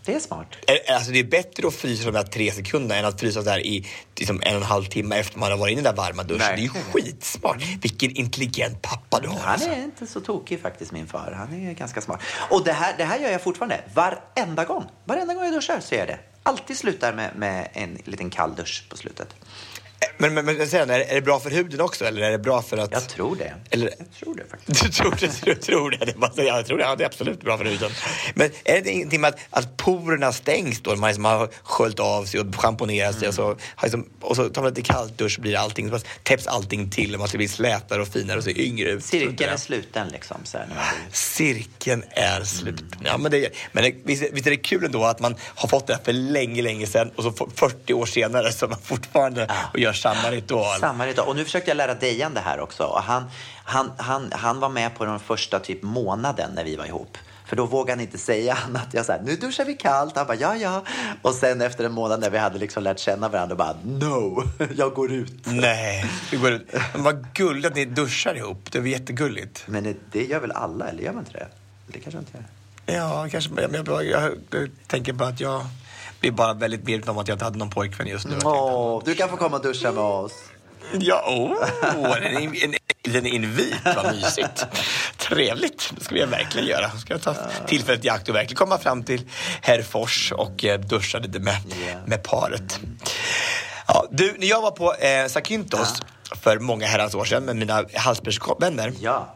[0.05, 0.47] Det är smart.
[0.89, 3.87] Alltså det är bättre att frysa de där tre sekunderna än att frysa här i
[4.15, 6.23] liksom en och en halv timme efter man har varit inne i den där varma
[6.23, 6.39] duschen.
[6.39, 7.63] Det är ju skitsmart.
[7.81, 9.39] Vilken intelligent pappa du har.
[9.39, 9.69] Han Alltså.
[9.69, 11.31] är inte så tokig faktiskt, min far.
[11.37, 12.21] Han är ganska smart.
[12.49, 13.81] Och det här, det här gör jag fortfarande.
[13.93, 14.85] Varenda gång.
[15.05, 16.19] Varenda gång jag duschar så gör jag det.
[16.43, 19.35] Alltid slutar med, med en liten kall dusch på slutet.
[20.21, 22.37] Men, men, men sen, är, det- är det bra för huden också eller är det
[22.39, 22.91] bra för att...
[22.91, 23.53] Jag tror det.
[23.69, 24.83] Eller, Jag tror det faktiskt.
[24.83, 25.45] du tror det?
[25.45, 25.97] Du tror det?
[26.05, 26.83] det ja, jag tror det.
[26.83, 27.91] Ja, det är absolut bra för huden.
[28.35, 30.95] Men är det ingenting med att, att porerna stängs då?
[30.95, 33.43] Man liksom har sköljt av sig och schamponerat sig och, så,
[33.75, 37.13] har liksom, och så tar man lite kalldusch så blir allting, så täpps allting till
[37.13, 39.05] och man ska bli slätare och finare och se yngre ut.
[39.05, 39.57] Cirkeln är det?
[39.57, 40.37] sluten liksom.
[40.43, 40.75] Så här, blir-
[41.11, 42.83] Cirkeln är slut.
[43.05, 45.87] Ja, men det, men det, visst, visst är det kul ändå att man har fått
[45.87, 49.47] det här för länge, länge sedan och så för- 40 år senare så man fortfarande
[49.73, 50.79] och gör samma ritual.
[50.79, 51.27] Samma ritual.
[51.27, 52.83] Och nu försökte jag lära Dejan det här också.
[52.83, 53.23] Och han,
[53.63, 57.17] han, han, han var med på den första typ månaden när vi var ihop.
[57.45, 58.87] För då vågade han inte säga annat.
[58.91, 60.17] Jag sa, nu duschar vi kallt.
[60.17, 60.83] Han bara, ja, ja.
[61.21, 64.43] Och sen efter en månad när vi hade liksom lärt känna varandra, bara, no,
[64.75, 65.45] jag går ut.
[65.45, 66.73] Nej, går ut.
[66.93, 68.71] Men vad gulligt att ni duschar ihop.
[68.71, 69.63] Det var jättegulligt.
[69.65, 71.47] Men det, det gör väl alla, eller gör man inte det?
[71.87, 72.45] Det kanske inte gör.
[72.95, 73.51] Ja, kanske.
[73.51, 75.61] Men jag, jag, jag, jag tänker bara att jag
[76.21, 78.37] blir bara väldigt medveten om att jag inte hade någon pojkvän just nu.
[78.43, 80.33] Åh, du kan få komma och duscha med oss.
[80.99, 83.75] Ja, åh, en, en, en, invit.
[83.85, 84.65] Vad mysigt.
[85.17, 85.91] Trevligt.
[85.97, 86.89] Det ska jag verkligen göra.
[86.89, 87.35] Ska jag ta
[87.67, 89.21] tillfället i akt och verkligen komma fram till
[89.61, 91.55] Herrfors och eh, duscha lite med,
[92.05, 92.79] med paret.
[93.87, 96.01] Ja, du, när jag var på eh, Zakynthos
[96.41, 99.35] för många herrans år sedan med mina halsbärsvänner Ja.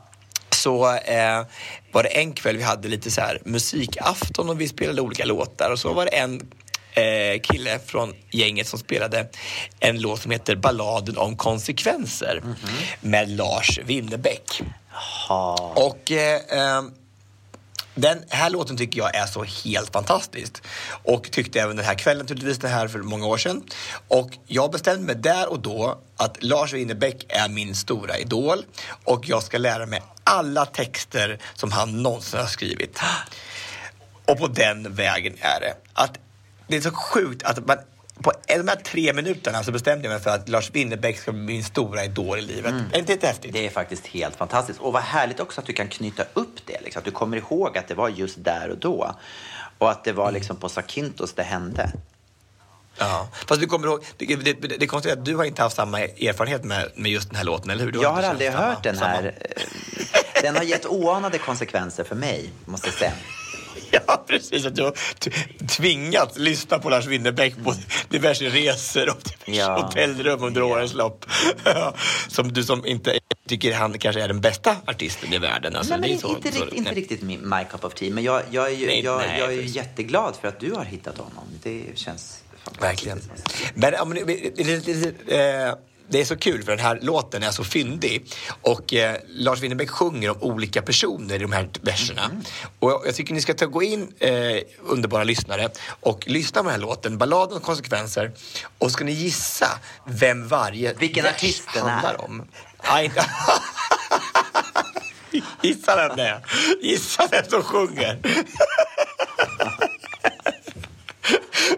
[0.50, 1.46] så eh,
[1.92, 5.72] var det en kväll vi hade lite så här musikafton och vi spelade olika låtar
[5.72, 6.42] och så var det en
[6.94, 9.28] eh, kille från gänget som spelade
[9.80, 12.44] en låt som heter Balladen om konsekvenser
[13.02, 14.62] med Lars Winnerbäck.
[15.76, 16.82] Och eh, eh,
[17.96, 20.64] den här låten tycker jag är så helt fantastisk.
[21.04, 23.64] Och tyckte även den här kvällen naturligtvis, den här för många år sedan.
[24.08, 28.66] Och jag bestämde mig där och då att Lars Winnerbäck är min stora idol.
[29.04, 33.00] Och jag ska lära mig alla texter som han någonsin har skrivit.
[34.26, 35.76] Och på den vägen är det.
[35.94, 36.20] Att
[36.68, 37.78] det är så sjukt att man
[38.24, 41.42] på de här tre minuterna så bestämde jag mig för att Lars Winnerbäck ska bli
[41.42, 42.74] min stora idol i livet.
[42.94, 43.54] Är inte det häftigt?
[43.54, 44.80] Det är faktiskt helt fantastiskt.
[44.80, 46.82] Och vad härligt också att du kan knyta upp det.
[46.82, 47.00] Liksom.
[47.00, 49.16] Att du kommer ihåg att det var just där och då.
[49.78, 51.92] Och att det var liksom på Zakynthos det hände.
[52.98, 53.28] Ja.
[53.48, 55.76] Fast du kommer ihåg, det, det, det, det är konstigt att du har inte haft
[55.76, 57.92] samma erfarenhet med, med just den här låten, eller hur?
[57.92, 59.36] Du Jag har aldrig känt samma- hört den samma- här.
[59.56, 63.12] eh, Den har gett oanade konsekvenser för mig, måste jag säga.
[64.08, 64.66] Ja, precis.
[64.66, 64.94] Att du har
[65.68, 67.76] tvingats lyssna på Lars Winnerbäck på
[68.10, 69.82] diverse resor och diverse Ja.
[69.82, 71.26] hotellrum under årens lopp.
[72.28, 75.76] Som du som inte tycker han kanske är den bästa artisten i världen.
[75.76, 77.00] Alltså, Nej, men inte, så, inte, så, rikt, inte nej.
[77.02, 78.14] riktigt my cup of tea.
[78.14, 80.86] Men jag, jag, är, ju, Nej, jag, nej, jag är jätteglad för att du har
[80.86, 81.44] hittat honom.
[81.64, 83.08] Det känns fantastiskt.
[83.08, 83.22] Verkligen.
[83.76, 85.76] Men, men
[86.14, 88.26] det, är så kul för den här låten är så fyndig.
[88.62, 92.32] Och eh, Lars Winnerbäck sjunger om olika personer i de här verserna.
[92.80, 94.32] Och jag, tycker ni ska ta, gå in, eh,
[94.84, 98.32] underbara lyssnare, och lyssna på den här låten, Balladen om konsekvenser.
[98.78, 99.68] Och ska ni gissa
[100.06, 101.90] vem varje Vilken vers den är.
[101.90, 102.46] handlar om.
[105.62, 106.42] Gissa vem det är.
[106.82, 108.20] Gissa vem som sjunger.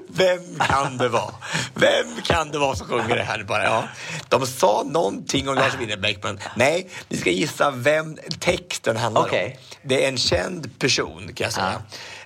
[0.07, 1.33] Vem kan det vara?
[1.73, 3.43] Vem kan det vara som sjunger det här?
[3.43, 3.83] Bara, ja.
[4.29, 9.59] De sa någonting om Lars Winnerbäck, men nej, ni ska gissa vem texten handlar Okej.
[9.61, 9.75] om.
[9.89, 11.81] Det är en känd person, kan jag säga.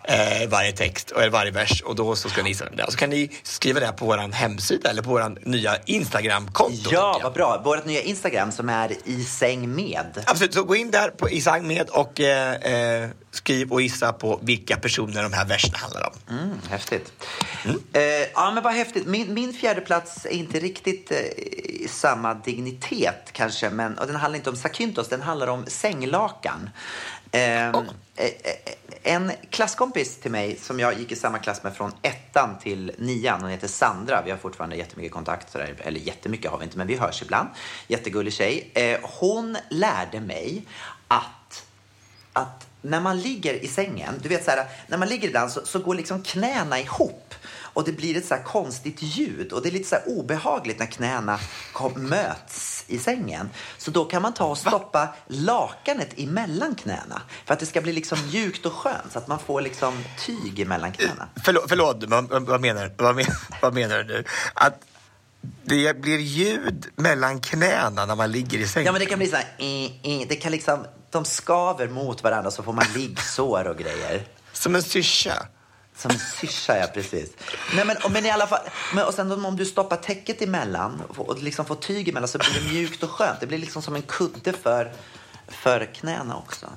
[0.10, 1.82] Eh, varje text, eller varje vers.
[1.82, 2.88] Och då så ska ni gissa vem det är.
[2.88, 6.90] Och så kan ni skriva det på vår hemsida eller på vår nya Instagram-konto.
[6.92, 7.62] Ja, vad bra.
[7.66, 10.24] Vårt nya Instagram som är i säng med.
[10.26, 14.40] Absolut, så gå in där på Isang med och eh, eh, skriv och gissa på
[14.44, 16.38] vilka personer de här verserna handlar om.
[16.38, 17.12] Mm, häftigt.
[17.94, 18.02] Eh,
[18.34, 19.08] ja, men vad häftigt.
[19.08, 24.16] Min, min fjärde plats är inte riktigt eh, i samma dignitet kanske, men och den
[24.16, 26.70] handlar inte om Zakynthos, den handlar om sänglakan.
[27.32, 27.76] Ehm,
[28.16, 28.74] eh, eh,
[29.04, 33.42] en klasskompis till mig som jag gick i samma klass med från ettan till nian,
[33.42, 34.22] hon heter Sandra.
[34.26, 35.76] Vi har fortfarande jättemycket kontakt, sådär.
[35.80, 37.50] eller jättemycket har vi inte, men vi hörs ibland.
[37.88, 38.72] Jättegullig tjej.
[38.74, 40.66] Eh, hon lärde mig
[41.08, 41.66] att
[42.34, 45.66] att när man ligger i sängen, du vet så här, när man ligger ibland så,
[45.66, 47.34] så går liksom knäna ihop
[47.74, 51.40] och det blir ett så konstigt ljud och det är lite så obehagligt när knäna
[51.74, 53.50] kom, möts i sängen.
[53.78, 57.94] Så då kan man ta och stoppa lakanet emellan knäna för att det ska bli
[57.94, 61.30] liksom mjukt och skönt så att man får liksom tyg emellan knäna.
[61.44, 63.26] Förlåt, förlåt vad, vad, menar, vad, men,
[63.62, 64.24] vad menar du nu?
[64.54, 64.82] Att
[65.64, 68.86] det blir ljud mellan knäna när man ligger i sängen?
[68.86, 72.64] Ja men det kan bli så här, det kan liksom, de skaver mot varandra så
[72.64, 74.28] får man liggsår och grejer.
[74.54, 75.48] Som en syrsa?
[76.00, 77.30] Som en syrsa, ja precis.
[77.76, 78.60] Nej, men, men i alla fall,
[78.96, 82.38] men, och sen om du stoppar täcket emellan och, och liksom får tyg emellan så
[82.38, 83.40] blir det mjukt och skönt.
[83.40, 84.92] Det blir liksom som en kudde för,
[85.48, 86.68] för knäna också.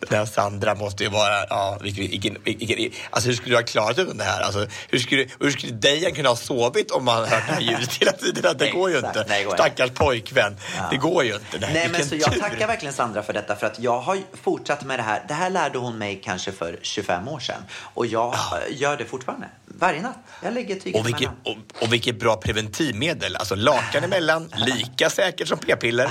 [0.00, 3.62] Den här Sandra måste ju vara, ja, vilken, vilken, vilken, alltså hur skulle du ha
[3.62, 4.42] klarat utan det här?
[4.42, 7.94] Alltså, hur skulle, hur skulle Dejan kunna ha sovit om man hört det här ljudet
[7.94, 8.56] hela tiden?
[8.58, 9.24] Det går ju inte.
[9.28, 9.62] nej, går inte.
[9.62, 10.56] Stackars pojkvän.
[10.90, 11.58] Det går ju inte.
[11.60, 12.40] Nej, Nej, men så jag tur.
[12.40, 15.24] tackar verkligen Sandra för detta för att jag har fortsatt med det här.
[15.28, 17.62] Det här lärde hon mig kanske för 25 år sedan
[17.94, 19.48] och jag eh, gör det fortfarande.
[19.66, 20.18] Varje natt.
[20.42, 23.36] Jag lägger tyget Och vilket, och, och vilket bra preventivmedel.
[23.36, 26.10] Alltså lakan emellan, lika säkert som p-piller,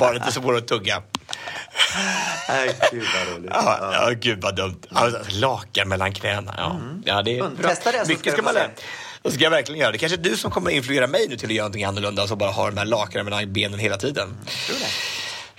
[0.00, 1.02] bara inte så svårt att tugga.
[2.48, 3.50] Nej, gud vad roligt.
[3.54, 4.80] Ja, ja, gud vad dumt.
[4.90, 6.54] Alltså, lakan mellan knäna.
[6.58, 7.56] Ja, ja det är Mm.
[7.56, 7.68] bra.
[7.68, 8.70] Testa det så ska Mycket ska få man lära.
[9.22, 9.92] Det ska jag verkligen göra.
[9.92, 12.28] Det kanske är du som kommer influera mig nu till att göra någonting annorlunda och
[12.28, 14.36] så bara ha de här lakanen mellan benen hela tiden.
[14.66, 14.86] Tror det.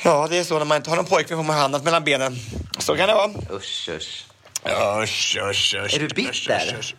[0.03, 0.57] Ja, det är så.
[0.57, 2.35] När man inte har någon pojkvän får man ha annat mellan benen.
[2.79, 3.31] Så kan det vara.
[3.51, 4.25] Usch, usch.
[5.03, 5.95] Usch, usch, usch.
[5.95, 6.31] Är du bitter?
[6.67, 6.95] usch, usch.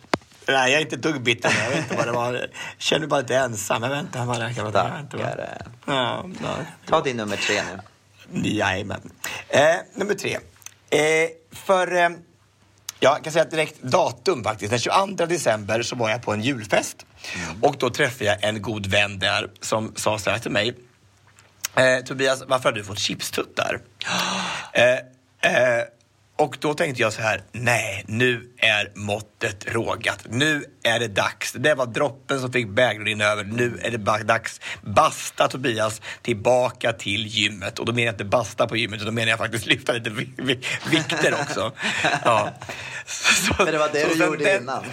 [0.47, 1.51] Nej, jag är inte ett dugg bitter.
[1.63, 2.33] Jag vet inte vad det var.
[2.33, 2.47] Jag
[2.77, 3.83] känner mig bara lite ensam.
[3.83, 5.03] Jag vet inte vad det kan vara.
[5.85, 6.25] Ja.
[6.89, 7.79] Ta din nummer tre nu.
[8.31, 9.11] Jajamän.
[9.49, 10.37] Eh, nummer tre.
[10.89, 11.95] Eh, för...
[11.95, 12.09] Eh,
[12.99, 14.69] jag kan säga direkt datum faktiskt.
[14.69, 17.05] Den 22 december så var jag på en julfest.
[17.61, 20.75] Och då träffade jag en god vän där som sa så här till mig.
[21.75, 23.79] Eh, Tobias, varför har du fått chipstuttar?
[24.73, 24.93] Eh,
[25.51, 25.83] eh,
[26.43, 30.19] och då tänkte jag så här, nej, nu är måttet rågat.
[30.29, 31.51] Nu är det dags.
[31.53, 33.43] Det var droppen som fick bägaren rinna över.
[33.43, 34.61] Nu är det dags.
[34.81, 37.79] Basta Tobias, tillbaka till gymmet.
[37.79, 40.09] Och då menar jag inte basta på gymmet, utan då menar jag faktiskt lyfta lite
[40.09, 40.59] vi- vi-
[40.91, 41.71] vikter också.
[42.25, 42.49] Ja.
[43.05, 44.83] Så, Men det var det du gjorde den- innan.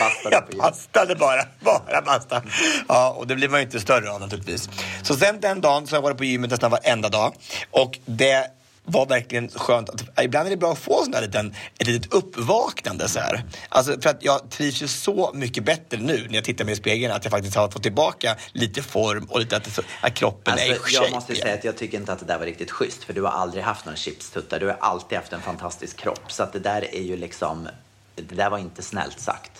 [0.00, 0.62] Bastade jag på gymmet.
[0.70, 2.42] bastade bara, bara basta.
[2.88, 4.68] Ja, och det blir man ju inte större av naturligtvis.
[5.02, 7.34] Så sen den dagen så har jag varit på gymmet nästan varenda dag.
[7.70, 8.46] Och det
[8.88, 9.90] var verkligen skönt.
[9.90, 13.44] Att, ibland är det bra att få sån där liten, ett litet uppvaknande så här.
[13.68, 16.76] Alltså för att jag trivs ju så mycket bättre nu när jag tittar mig i
[16.76, 20.66] spegeln att jag faktiskt har fått tillbaka lite form och lite att, att kroppen är
[20.66, 23.04] i Alltså, jag måste säga att jag tycker inte att det där var riktigt schysst
[23.04, 24.60] för du har aldrig haft någon chipstuttar.
[24.60, 26.32] Du har alltid haft en fantastisk kropp.
[26.32, 27.68] Så att det där är ju liksom,
[28.14, 29.50] det där var inte snällt sagt.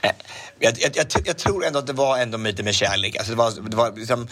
[0.00, 0.10] Eh,
[0.58, 3.16] Jag, jag, jag, jag tror ändå att det var ändå lite med kärlek.
[3.16, 4.28] Alltså det var, det var liksom,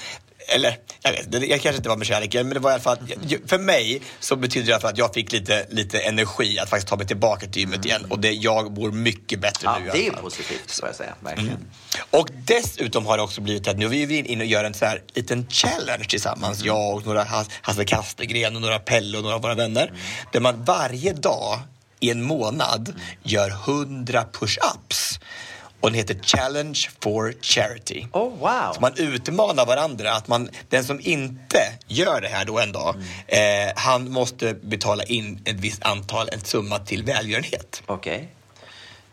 [0.49, 2.83] eller jag vet det, jag kanske inte var med kärlek, men det var i alla
[2.83, 2.99] fall,
[3.47, 6.71] för mig så betyder det i alla fall att jag fick lite, lite energi att
[6.71, 8.07] faktiskt ta mig tillbaka till gymmet igen.
[8.11, 9.91] Och det, jag mår mycket bättre Ja, nu.
[9.93, 11.15] det är positivt får jag säga.
[11.21, 11.59] Verkligen.
[12.11, 14.85] Och dessutom har det också blivit att nu är vi inne och gör en så
[14.85, 16.63] här liten challenge tillsammans.
[16.65, 19.93] Jag och några Has- Hasse Kastegren och några Pelle och några av våra vänner.
[20.33, 21.59] Där man varje dag
[22.01, 25.21] i en månad gör 100 push-ups.
[25.81, 28.07] Och den heter Challenge for Charity.
[28.13, 28.73] Oh, wow!
[28.75, 30.13] Så man utmanar varandra.
[30.13, 32.97] Att man, den som inte gör det här då en dag,
[33.27, 33.41] eh,
[33.77, 37.83] han måste betala in ett visst antal, en summa till välgörenhet.
[37.87, 38.29] Okej.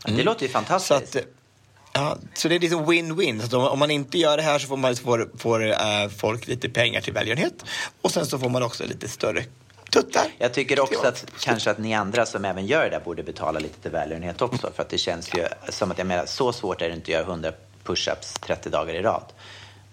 [0.05, 1.15] Det låter ju fantastiskt.
[1.15, 1.21] eh,
[1.93, 3.55] ja, så det är liksom win-win.
[3.55, 7.01] Om, man inte gör det här så får, man, får, får eh, folk lite pengar
[7.01, 7.65] till välgörenhet.
[8.01, 9.43] Och sen så får man också lite större
[9.93, 10.27] tuttar.
[10.37, 13.59] Jag tycker också att kanske att ni andra som även gör det där borde betala
[13.59, 14.71] lite till välgörenhet också.
[14.75, 17.09] För att det känns ju som att jag menar, så svårt är det inte att
[17.09, 17.51] göra 100
[17.83, 19.23] push-ups 30 dagar i rad.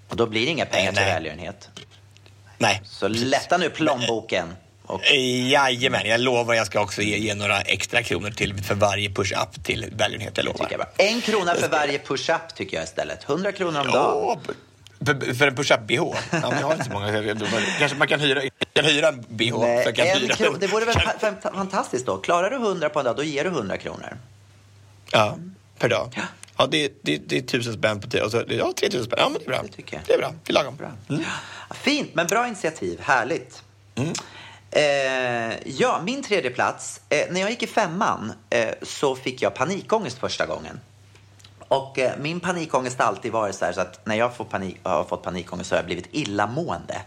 [0.08, 1.14] Och då blir det inga pengar Nej, till nej.
[1.14, 1.68] välgörenhet.
[2.58, 2.82] Nej.
[2.84, 4.54] Så lätta nu plånboken.
[4.86, 5.00] Och
[5.50, 9.64] Jajamän, jag lovar jag ska också ge, ge några extra kronor till för varje push-up
[9.64, 10.36] till välgörenhet.
[10.36, 10.68] Jag lovar.
[10.70, 10.86] jag.
[10.96, 13.28] En krona för varje push-up tycker jag istället.
[13.28, 14.38] 100 kronor om dagen.
[15.06, 16.14] För, för en push-up-bh?
[16.30, 17.34] Ja, jag har inte så många.
[17.78, 18.40] Kanske man kan hyra,
[18.72, 19.50] kan hyra en bh.
[19.50, 22.16] så Nej, jag kan en hyra kro- det vore väl kan- fa- fa- fantastiskt då.
[22.16, 24.16] Klarar du 100 på en dag, då ger du 100 kronor.
[25.12, 25.36] Ja,
[25.78, 26.20] per dag.
[26.58, 28.22] Ja, det, det, det är tusen spänn på tio.
[28.22, 29.18] Och så, ja, 3000 spänn.
[29.22, 29.62] Ja, men det är bra.
[29.76, 29.98] Det.
[30.06, 30.32] Det är bra.
[30.44, 30.76] Det är lagom.
[30.76, 30.90] Bra.
[31.08, 31.22] Mm.
[31.74, 33.00] Fint, men bra initiativ.
[33.02, 33.62] Härligt.
[34.70, 34.82] Eh,
[35.78, 37.00] ja, min tredje plats.
[37.08, 40.80] Eh, när jag gick i femman eh, så fick jag panikångest första gången.
[41.70, 44.76] Och eh, min panikångest har alltid varit så här så att när jag får panik,
[44.82, 47.02] har fått panikångest så har jag blivit illamående.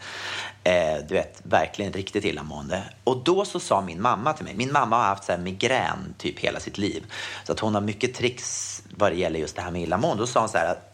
[0.64, 2.84] Eh, du vet, verkligen riktigt illamående.
[3.04, 6.16] Och då så sa min mamma till mig, min mamma har haft så här migrän
[6.18, 7.06] typ hela sitt liv.
[7.44, 10.24] Så att hon har mycket tricks vad det gäller just det här med illamående.
[10.24, 10.94] Då sa hon så här att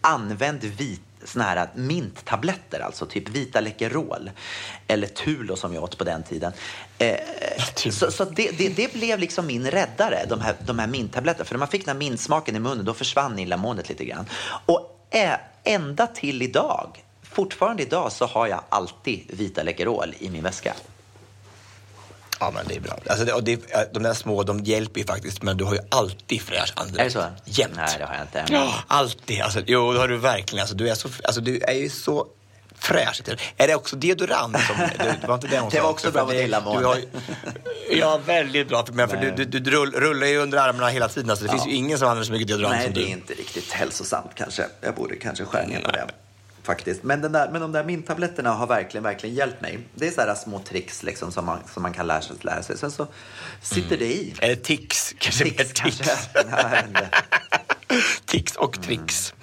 [0.00, 4.30] använd vit, såna här minttabletter, alltså typ vita Läkerol
[4.86, 6.52] eller Tulo som jag åt på den tiden.
[6.98, 7.16] Eh,
[7.90, 11.44] så så det, det, det blev liksom min räddare, de här, de här minttabletterna.
[11.44, 14.26] För när man fick den här mintsmaken i munnen, då försvann illamåendet lite grann.
[14.66, 15.06] Och
[15.64, 20.74] ända till idag, fortfarande idag, så har jag alltid vita Läkerol i min väska.
[22.40, 22.98] Ja, men det är bra.
[23.06, 23.60] Alltså, det, och det,
[23.92, 27.16] de där små, de hjälper ju faktiskt, men du har ju alltid fräsch andedräkt.
[27.16, 27.60] Är det så?
[27.60, 27.74] Jämt.
[27.76, 28.44] Nej, det har jag inte.
[28.54, 29.40] Ja, alltid.
[29.40, 30.62] Alltså, jo, det har du verkligen.
[30.62, 32.26] Alltså, du, är så, alltså, du är ju så
[32.78, 33.22] fräsch.
[33.56, 34.56] Är det också deodorant?
[34.60, 34.76] Som,
[35.20, 36.94] det, var inte det hon Det var också bra mot illamående.
[36.94, 38.84] du Ja, väldigt bra.
[38.92, 41.30] Men för du, du, du rull, rullar ju under armarna hela tiden.
[41.30, 43.10] Alltså, det finns ju ingen som använder så mycket deodorant Nej, som det är du.
[43.10, 44.66] inte riktigt hälsosamt kanske.
[44.80, 46.06] Jag borde kanske skära ner på det.
[46.62, 47.02] Faktiskt.
[47.02, 49.78] Men, den där, men de där mintabletterna har verkligen, verkligen hjälpt mig.
[49.94, 52.62] Det är så här små tricks liksom som, man, som man kan lära sig, lära
[52.62, 52.78] sig.
[52.78, 53.06] Sen så
[53.60, 54.34] sitter det i.
[54.40, 56.28] Eller tics, kanske mer Tics tics.
[58.24, 59.34] tics och tricks.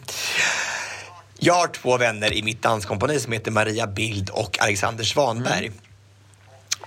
[1.39, 5.71] Jag har två vänner i mitt danskompani som heter Maria Bild och Alexander Svanberg.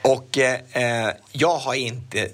[0.02, 2.28] Och eh, jag har inte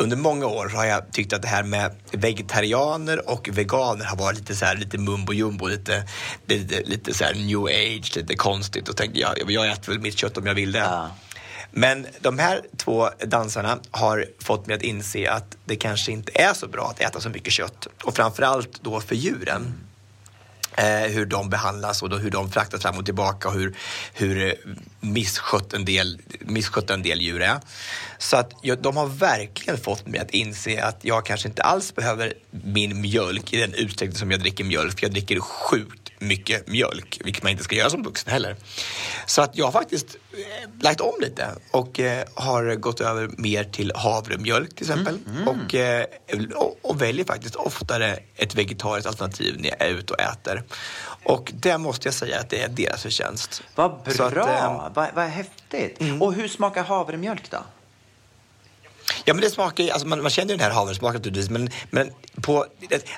[0.00, 4.38] under många år har jag tyckt att det här med vegetarianer och veganer har varit
[4.38, 6.04] lite så här, lite mumbo jumbo, lite,
[6.46, 8.88] lite, lite så här new age, lite konstigt.
[8.88, 10.78] Och tänkte jag, jag äter väl mitt kött om jag vill det.
[10.78, 11.10] Ja.
[11.70, 16.54] Men de här två dansarna har fått mig att inse att det kanske inte är
[16.54, 17.86] så bra att äta så mycket kött.
[18.04, 19.74] Och framförallt då för djuren.
[20.80, 23.76] Eh, hur de behandlas och då hur de fraktas fram och tillbaka och hur,
[24.12, 24.52] hur eh,
[25.00, 27.60] misskött en, del, misskött en del djur är.
[28.18, 31.94] Så att jag, de har verkligen fått mig att inse att jag kanske inte alls
[31.94, 34.98] behöver min mjölk i den utsträckning som jag dricker mjölk.
[34.98, 38.56] För jag dricker sjukt mycket mjölk, vilket man inte ska göra som vuxen heller.
[39.26, 40.16] Så att jag har faktiskt
[40.80, 45.18] lagt om lite och eh, har gått över mer till havremjölk till exempel.
[45.46, 46.06] Och, eh,
[46.56, 50.62] och, och väljer faktiskt oftare ett vegetariskt alternativ när jag är ute och äter.
[51.24, 53.62] Och det måste jag säga att det är deras förtjänst.
[53.74, 54.44] Vad bra!
[54.44, 55.98] Att, eh, vad, vad häftigt.
[56.20, 57.58] Och hur smakar havremjölk då?
[59.24, 62.10] Ja, men det smakar alltså man, man känner ju den här havresmaken naturligtvis, men, men
[62.42, 62.66] på,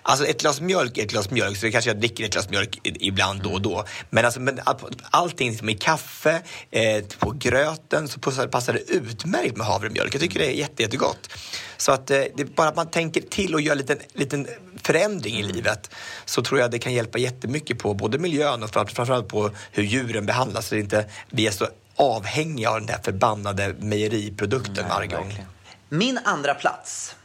[0.02, 2.48] alltså ett glas mjölk är ett glas mjölk, så det kanske jag dricker ett glas
[2.50, 3.84] mjölk ibland då och då.
[4.10, 9.56] Men, alltså, men all- allting som i kaffe, eh, på gröten, så passar, det utmärkt
[9.56, 10.14] med havremjölk.
[10.14, 11.28] Jag tycker det är jätte, jättegott.
[11.76, 14.48] Så att eh, det bara att man tänker till och gör en liten, liten
[14.82, 15.90] förändring i livet
[16.24, 19.82] så tror jag det kan hjälpa jättemycket på både miljön och framför- framförallt på hur
[19.82, 25.08] djuren behandlas så det inte vi är så avhängiga av den där förbannade mejeriprodukten varje
[25.08, 25.24] gång.
[25.26, 25.46] Verkligen.
[25.94, 27.16] Min andra plats.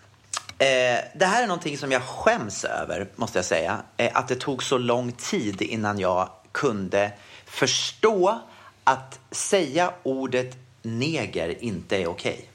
[0.57, 0.67] Eh,
[1.15, 3.81] det här är någonting som jag skäms över, måste jag säga.
[3.97, 7.11] Eh, att det tog så lång tid innan jag kunde
[7.45, 8.41] förstå
[8.83, 12.49] att säga ordet neger inte är okej.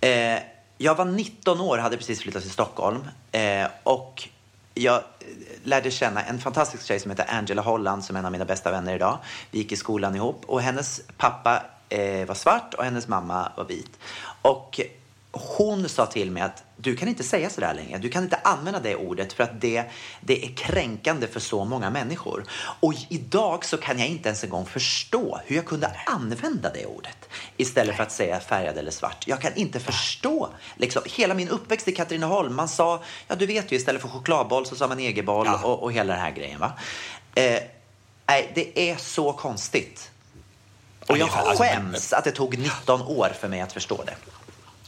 [0.00, 0.38] Eh,
[0.78, 3.08] jag var 19 år, hade precis flyttat till Stockholm.
[3.32, 4.28] Eh, och
[4.74, 5.02] jag
[5.64, 8.70] lärde känna en fantastisk tjej som heter Angela Holland som är en av mina bästa
[8.70, 9.18] vänner idag.
[9.50, 13.64] Vi gick i skolan ihop och hennes pappa eh, var svart och hennes mamma var
[13.64, 13.98] vit.
[14.44, 14.80] Och
[15.30, 17.98] hon sa till mig att du kan inte säga sådär längre.
[17.98, 19.84] Du kan inte använda det ordet för att det,
[20.20, 22.44] det är kränkande för så många människor.
[22.80, 26.86] Och idag så kan jag inte ens en gång förstå hur jag kunde använda det
[26.86, 27.16] ordet
[27.56, 29.26] istället för att säga färgad eller svart.
[29.26, 30.48] Jag kan inte förstå.
[30.76, 34.66] Liksom, hela min uppväxt i Katrineholm, man sa, ja du vet ju istället för chokladboll
[34.66, 35.60] så sa man egerboll Ja.
[35.64, 36.60] och, och hela den här grejen.
[36.60, 36.72] Va?
[37.34, 37.60] Eh,
[38.26, 40.10] nej, det är så konstigt.
[41.06, 44.14] Och jag Ja, alltså, skäms att det tog 19 år för mig att förstå det.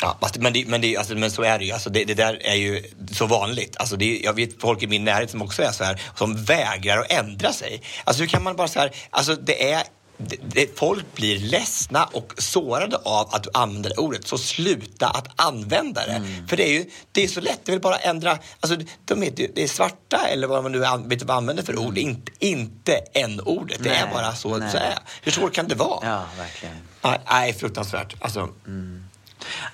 [0.01, 1.73] Ja, men, det, men, det, alltså, men så är det ju.
[1.73, 2.83] Alltså, det, det där är ju
[3.13, 3.77] så vanligt.
[3.77, 6.99] Alltså, det, jag vet folk i min närhet som också är så här, som vägrar
[6.99, 7.83] att ändra sig.
[8.05, 9.83] Alltså hur kan man bara så här, alltså det är
[10.19, 15.07] det, det, folk blir ledsna och sårade av att du använder det ordet, så sluta
[15.09, 16.23] att använda det.
[16.49, 19.51] För det är ju det är så lätt, det vill bara ändra, alltså de heter,
[19.55, 23.79] det är svarta eller vad man nu vet vad använder för ord, inte, inte n-ordet.
[23.83, 24.73] Det är bara så nej.
[24.73, 24.99] det är.
[25.23, 26.07] Hur svårt kan det vara?
[26.09, 26.75] Ja, verkligen.
[27.31, 28.15] Nej, fruktansvärt.
[28.21, 28.49] Alltså,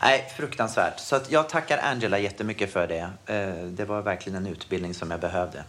[0.03, 1.01] Nej, fruktansvärt.
[1.01, 3.11] Så att jag tackar Angela jättemycket för det.
[3.35, 5.65] Eh, Det var verkligen en utbildning som jag behövde.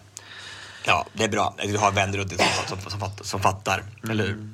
[0.85, 1.55] Ja, det är bra.
[1.63, 4.49] Du har vänner runt dig som, som, som, som fattar, eller hur?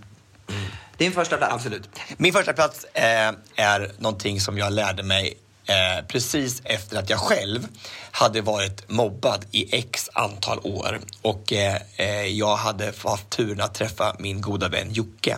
[0.98, 1.54] Din första plats?
[1.54, 1.90] Absolut.
[2.18, 7.20] Min första plats eh, är någonting som jag lärde mig eh, precis efter att jag
[7.20, 7.68] själv
[8.12, 11.00] hade varit mobbad i x antal år.
[11.22, 15.38] Och eh, eh, jag hade haft turen att träffa min goda vän Jocke.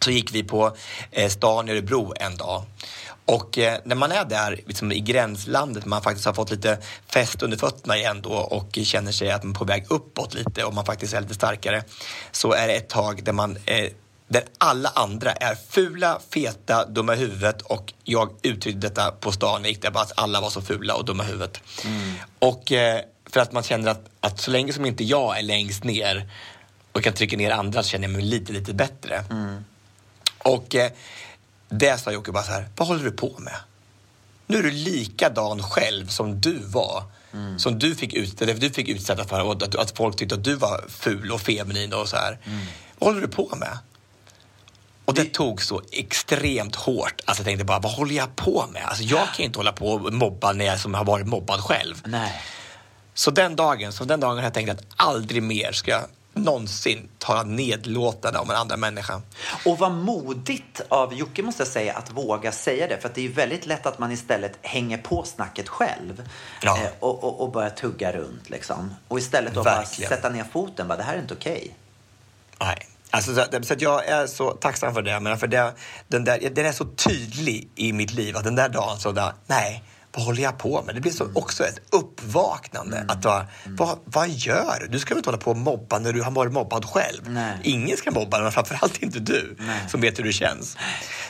[0.00, 0.76] Så gick vi på
[1.10, 2.64] eh, stan i Örebro en dag.
[3.24, 7.42] Och eh, när man är där liksom, i gränslandet, man faktiskt har fått lite fäst
[7.42, 10.74] under fötterna igen då och känner sig att man är på väg uppåt lite och
[10.74, 11.84] man faktiskt är lite starkare.
[12.32, 13.90] Så är det ett tag där man eh,
[14.28, 19.62] där alla andra är fula, feta, dumma i huvudet och jag uttryckte detta på stan,
[19.62, 21.60] jag gick där bara att alla var så fula och dumma i huvudet.
[22.38, 25.84] Och eh, för att man känner att, att så länge som inte jag är längst
[25.84, 26.30] ner
[26.92, 29.24] och kan trycka ner andra så känner jag mig lite, lite bättre.
[30.46, 30.90] Och eh,
[31.68, 33.56] det sa Jocke bara så här, vad håller du på med?
[34.46, 37.02] Nu är du likadan själv som du var.
[37.58, 40.84] Som du fick, ut, du fick utsätta för att, att folk tyckte att du var
[40.88, 42.38] ful och feminin och så här.
[42.98, 43.78] Vad håller du på med?
[45.04, 47.20] Och det tog så extremt hårt.
[47.24, 48.82] Alltså jag tänkte bara, vad håller jag på med?
[48.84, 52.02] Alltså jag kan inte hålla på och mobba när jag som har varit mobbad själv.
[52.04, 52.42] Nej.
[53.14, 56.04] Så den dagen, så den dagen har jag tänkt att aldrig mer ska jag
[56.36, 59.22] någonsin tala nedlåtande om en andra människa.
[59.64, 62.98] Och vad modigt av Jocke måste jag säga att våga säga det.
[63.00, 66.28] För att det är ju väldigt lätt att man istället hänger på snacket själv.
[66.62, 66.78] Ja.
[66.82, 68.94] Eh, och, och, och börjar tugga runt liksom.
[69.08, 70.88] Och istället då bara sätta ner foten.
[70.88, 71.74] Bara, det här är inte okej.
[72.60, 72.88] Nej.
[73.10, 75.20] Alltså, så att jag är så tacksam för det.
[75.20, 75.72] Men för det,
[76.08, 79.32] den, där, den är så tydlig i mitt liv att den där dagen så där,
[79.46, 79.84] nej,
[80.16, 80.94] vad håller jag på med?
[80.94, 81.36] Det blir så Mm.
[81.36, 83.04] också ett uppvaknande.
[83.08, 84.86] Att vara, vad, vad gör du?
[84.88, 87.30] Du ska väl inte hålla på och mobba när du har varit mobbad själv?
[87.30, 87.58] Nej.
[87.62, 89.56] Ingen ska mobba, men framförallt inte du
[89.88, 90.76] som vet hur det känns.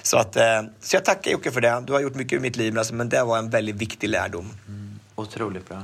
[0.03, 1.83] Så, att, eh, så jag tackar Jocke för det.
[1.87, 4.53] Du har gjort mycket i mitt liv, alltså, men det var en väldigt viktig lärdom.
[5.15, 5.83] Otroligt bra.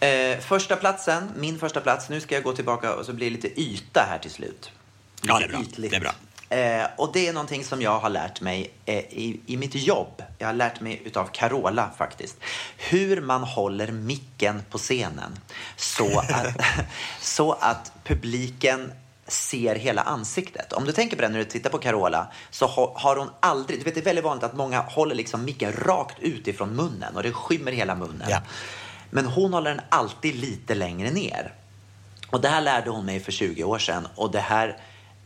[0.00, 2.08] Eh, första platsen, min första plats.
[2.08, 4.70] Nu ska jag gå tillbaka och så blir det lite yta här till slut.
[5.22, 5.62] Ja, det är Lite bra.
[5.62, 5.90] ytligt.
[5.90, 6.12] Det är bra.
[6.50, 10.22] Eh, och det är någonting som jag har lärt mig eh, i, i mitt jobb.
[10.38, 12.36] Jag har lärt mig utav Carola faktiskt.
[12.76, 15.38] Hur man håller micken på scenen.
[15.76, 16.56] Så att,
[17.20, 18.92] så att publiken
[19.26, 20.72] ser hela ansiktet.
[20.72, 23.80] Om du tänker på det när du tittar på Carola så ha- har hon aldrig,
[23.80, 27.16] du vet det är väldigt vanligt att många håller liksom micken rakt ut ifrån munnen
[27.16, 28.28] och det skymmer hela munnen.
[28.30, 28.42] Ja.
[29.10, 31.52] Men hon håller den alltid lite längre ner.
[32.30, 34.78] Och det här lärde hon mig för 20 år sedan och det här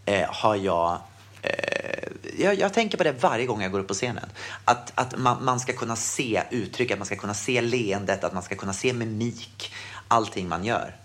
[0.04, 0.98] eh, har jag
[2.38, 4.28] jag, jag tänker på det varje gång jag går upp på scenen.
[4.64, 8.32] Att, att man, man ska kunna se uttryck, att man ska kunna se leendet, att
[8.32, 9.72] man ska kunna se mimik.
[10.08, 10.96] Allting man gör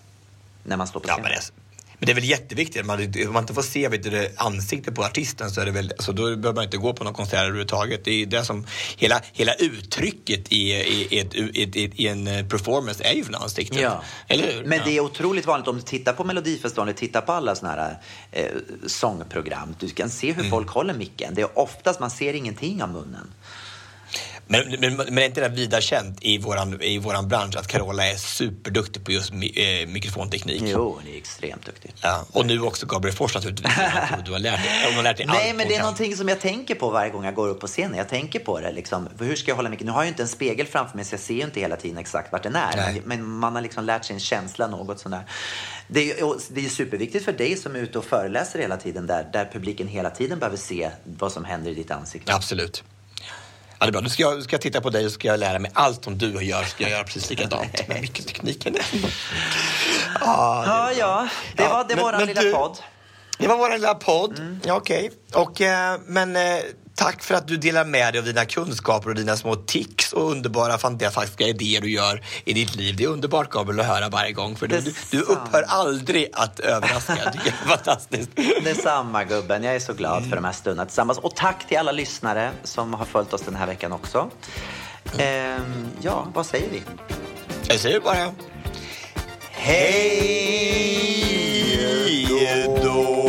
[0.64, 1.32] när man står på Ja, scenen.
[1.32, 1.52] det,
[2.00, 2.86] men det är väl jätteviktigt.
[2.86, 5.92] Man, om man inte får se vet du, ansiktet på artisten så är det väl,
[5.98, 8.06] alltså, då behöver man inte gå på någon konsert överhuvudtaget.
[8.06, 8.66] Det är det som,
[8.98, 13.82] hela, hela uttrycket i, i, i, ett, i, en eh, performance är ju från ansiktet.
[13.82, 14.04] Ja.
[14.28, 14.64] Eller hur?
[14.66, 17.98] Men det är otroligt vanligt om du tittar på Melodifestivalen, tittar på alla såna här
[18.32, 18.46] eh,
[18.88, 19.76] sångprogram.
[19.80, 20.44] Du kan se Mm.
[20.44, 21.34] hur folk håller micken.
[21.36, 23.28] Det är oftast, man ser ingenting av munnen.
[24.52, 28.08] Men, men, men är inte det vida känt i våran, i våran bransch att Carola
[28.08, 30.62] är superduktig på just mi, eh, mikrofonteknik?
[30.66, 31.94] Jo, hon är extremt duktig.
[32.02, 33.74] Ja, och nu också Gabriel Fors naturligtvis.
[34.26, 36.40] Du har lärt dig, hon har lärt dig Nej, men det är någonting som jag
[36.40, 37.98] tänker på varje gång jag går upp på scenen.
[37.98, 39.10] Jag tänker på det liksom.
[39.20, 39.88] Hur ska jag hålla micken?
[39.88, 41.76] Nu har jag ju inte en spegel framför mig så jag ser ju inte hela
[41.76, 42.76] tiden exakt vart den är.
[42.76, 43.02] Nej.
[43.06, 45.24] Men, man har liksom lärt sig en känsla något sådär.
[45.88, 49.30] Det är, det är superviktigt för dig som är ute och föreläser hela tiden där,
[49.34, 52.36] där publiken hela tiden behöver se vad som händer i ditt ansikte.
[52.36, 52.84] Absolut.
[53.80, 54.02] Ja, det är bra.
[54.02, 56.18] Nu ska jag, ska jag titta på dig och ska jag lära mig allt som
[56.18, 56.64] du gör.
[56.64, 58.76] Ska jag göra precis likadant med mikrotekniken.
[60.22, 61.28] ja, Ja, ja.
[61.56, 62.78] Det Ja, var det men- våran men lilla du- podd.
[63.38, 64.60] Det var vår lilla podd.
[64.66, 65.12] Ja, okej.
[65.34, 66.58] Och, eh, men eh,
[67.00, 70.32] tack för att du delar med dig av dina kunskaper och dina små tics och
[70.32, 72.96] underbara fantastiska idéer du gör i ditt liv.
[72.96, 77.16] Det är underbart Gabriel att höra varje gång för du, du, upphör aldrig att överraska.
[77.16, 78.30] Det är fantastiskt.
[78.64, 81.20] Detsamma gubben, jag är så glad för de här stunderna tillsammans.
[81.20, 84.30] Och tack till alla lyssnare som har följt oss den här veckan också.
[85.18, 86.82] Ehm, ja, vad säger vi?
[87.68, 88.34] Jag säger bara
[89.52, 90.20] hej
[92.84, 93.29] då.